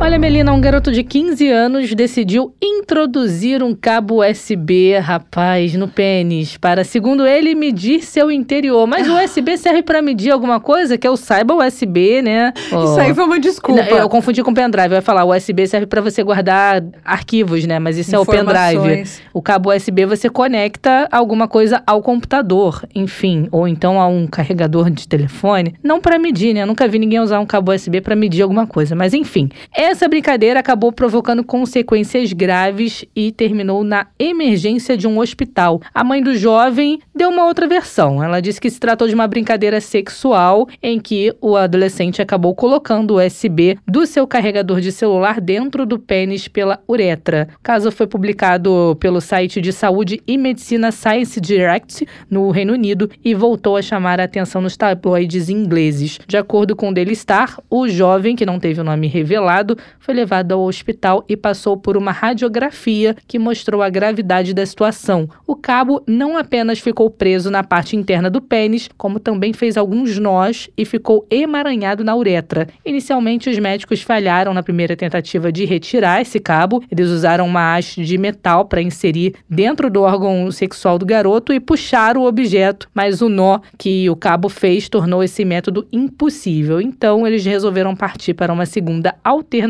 [0.00, 6.58] Olha, Melina, um garoto de 15 anos decidiu introduzir um cabo USB, rapaz, no pênis,
[6.58, 8.86] para, segundo ele, medir seu interior.
[8.86, 10.98] Mas o USB serve para medir alguma coisa?
[10.98, 12.52] Que eu saiba, USB, né?
[12.66, 13.82] Isso aí foi uma desculpa.
[13.82, 14.90] Não, Eu confundi com pendrive.
[14.90, 17.78] Eu ia falar, o USB serve para você guardar arquivos, né?
[17.78, 19.04] Mas isso é o pendrive.
[19.32, 24.90] O cabo USB você conecta alguma coisa ao computador, enfim, ou então a um carregador
[24.90, 26.62] de telefone, não para medir, né?
[26.62, 29.48] Eu nunca vi ninguém usar um cabo USB para medir alguma coisa, mas enfim.
[29.86, 35.78] Essa brincadeira acabou provocando consequências graves e terminou na emergência de um hospital.
[35.92, 38.24] A mãe do jovem deu uma outra versão.
[38.24, 43.10] Ela disse que se tratou de uma brincadeira sexual em que o adolescente acabou colocando
[43.10, 47.48] o USB do seu carregador de celular dentro do pênis pela uretra.
[47.54, 53.10] O caso foi publicado pelo site de saúde e medicina Science Direct no Reino Unido
[53.22, 56.18] e voltou a chamar a atenção nos tabloides ingleses.
[56.26, 60.14] De acordo com o Daily Star, o jovem, que não teve o nome revelado, foi
[60.14, 65.28] levado ao hospital e passou por uma radiografia que mostrou a gravidade da situação.
[65.46, 70.18] O cabo não apenas ficou preso na parte interna do pênis, como também fez alguns
[70.18, 72.68] nós e ficou emaranhado na uretra.
[72.84, 76.82] Inicialmente, os médicos falharam na primeira tentativa de retirar esse cabo.
[76.90, 81.60] Eles usaram uma haste de metal para inserir dentro do órgão sexual do garoto e
[81.60, 86.80] puxar o objeto, mas o nó que o cabo fez tornou esse método impossível.
[86.80, 89.63] Então, eles resolveram partir para uma segunda alternativa,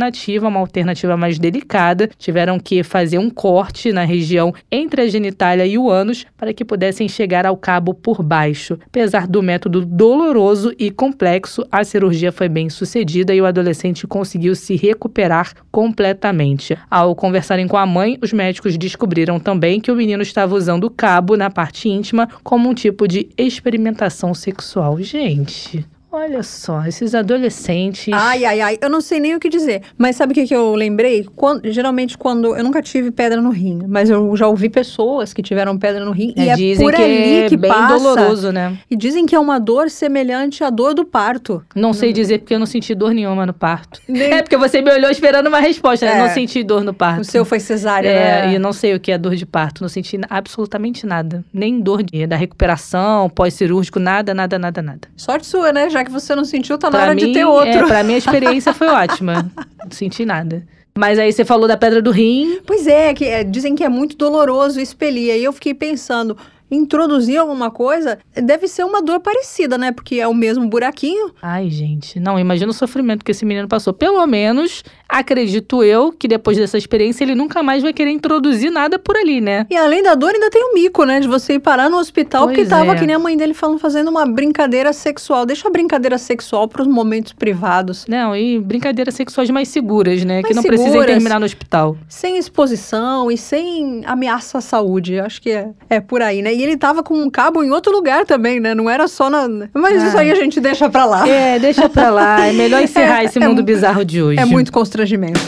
[0.49, 2.09] uma alternativa mais delicada.
[2.19, 6.65] Tiveram que fazer um corte na região entre a genitália e o ânus para que
[6.65, 8.79] pudessem chegar ao cabo por baixo.
[8.87, 14.55] Apesar do método doloroso e complexo, a cirurgia foi bem sucedida e o adolescente conseguiu
[14.55, 16.77] se recuperar completamente.
[16.91, 20.91] Ao conversarem com a mãe, os médicos descobriram também que o menino estava usando o
[20.91, 25.01] cabo na parte íntima como um tipo de experimentação sexual.
[25.01, 25.85] Gente.
[26.17, 28.13] Olha só, esses adolescentes.
[28.15, 29.83] Ai, ai, ai, eu não sei nem o que dizer.
[29.99, 31.27] Mas sabe o que, que eu lembrei?
[31.35, 32.55] Quando- geralmente, quando.
[32.57, 36.13] Eu nunca tive pedra no rim, mas eu já ouvi pessoas que tiveram pedra no
[36.13, 36.33] rim.
[36.37, 37.99] e é dizem por que ali é que bem passa.
[37.99, 38.79] doloroso, né?
[38.89, 41.65] E dizem que é uma dor semelhante à dor do parto.
[41.75, 44.01] Não sei dizer porque eu não senti dor nenhuma no parto.
[44.09, 46.13] Nem- É porque você me olhou esperando uma resposta, né?
[46.13, 46.19] É.
[46.19, 47.23] Não senti dor no parto.
[47.23, 48.55] O seu foi cesárea, É, né?
[48.55, 49.83] e não sei o que é dor de parto.
[49.83, 51.45] Não senti absolutamente nada.
[51.53, 55.09] Nem dor de, da recuperação, pós-cirúrgico, nada, nada, nada, nada.
[55.17, 55.91] Sorte sua, né?
[55.91, 57.71] Já que você não sentiu, tá na Pra hora mim, de ter outro.
[57.71, 59.51] É, pra mim a experiência foi ótima.
[59.83, 60.65] Não senti nada.
[60.97, 62.61] Mas aí você falou da pedra do rim.
[62.65, 65.33] Pois é, que é, dizem que é muito doloroso expelir.
[65.33, 66.37] Aí eu fiquei pensando,
[66.75, 69.93] introduzir alguma coisa deve ser uma dor parecida, né?
[69.93, 71.33] Porque é o mesmo buraquinho.
[71.41, 73.93] Ai, gente, não, imagina o sofrimento que esse menino passou.
[73.93, 78.99] Pelo menos, acredito eu, que depois dessa experiência ele nunca mais vai querer introduzir nada
[78.99, 79.67] por ali, né?
[79.71, 81.21] E além da dor, ainda tem o mico, né?
[81.21, 82.99] De você ir parar no hospital, porque Pois tava é.
[82.99, 85.47] que nem a mãe dele falando, fazendo uma brincadeira sexual.
[85.47, 88.07] Deixa a brincadeira sexual pros momentos privados.
[88.09, 90.43] Não, e brincadeiras sexuais mais seguras, né?
[90.43, 91.97] que Mais não precisem terminar no hospital.
[92.09, 95.19] Sem exposição e sem ameaça à saúde.
[95.21, 96.53] Acho que é, é por aí, né?
[96.55, 98.75] E ele tava com um cabo em outro lugar também, né?
[98.75, 99.49] Não era só na.
[99.73, 100.07] Mas Ah.
[100.09, 101.29] isso aí a gente deixa pra lá.
[101.29, 102.47] É, deixa pra lá.
[102.47, 104.41] É melhor encerrar É, esse é mundo mu- bizarro de hoje.
[104.41, 105.41] É muito constrangimento.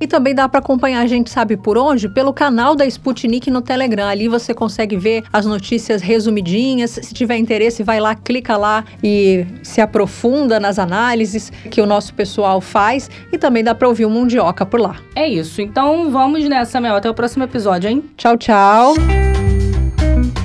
[0.00, 2.10] E também dá para acompanhar a gente sabe por onde?
[2.10, 4.06] Pelo canal da Sputnik no Telegram.
[4.06, 6.90] Ali você consegue ver as notícias resumidinhas.
[6.90, 12.12] Se tiver interesse, vai lá, clica lá e se aprofunda nas análises que o nosso
[12.12, 13.10] pessoal faz.
[13.32, 14.96] E também dá para ouvir o Mundioca por lá.
[15.16, 15.62] É isso.
[15.62, 16.96] Então vamos nessa, Mel.
[16.96, 18.04] Até o próximo episódio, hein?
[18.18, 18.92] Tchau, tchau.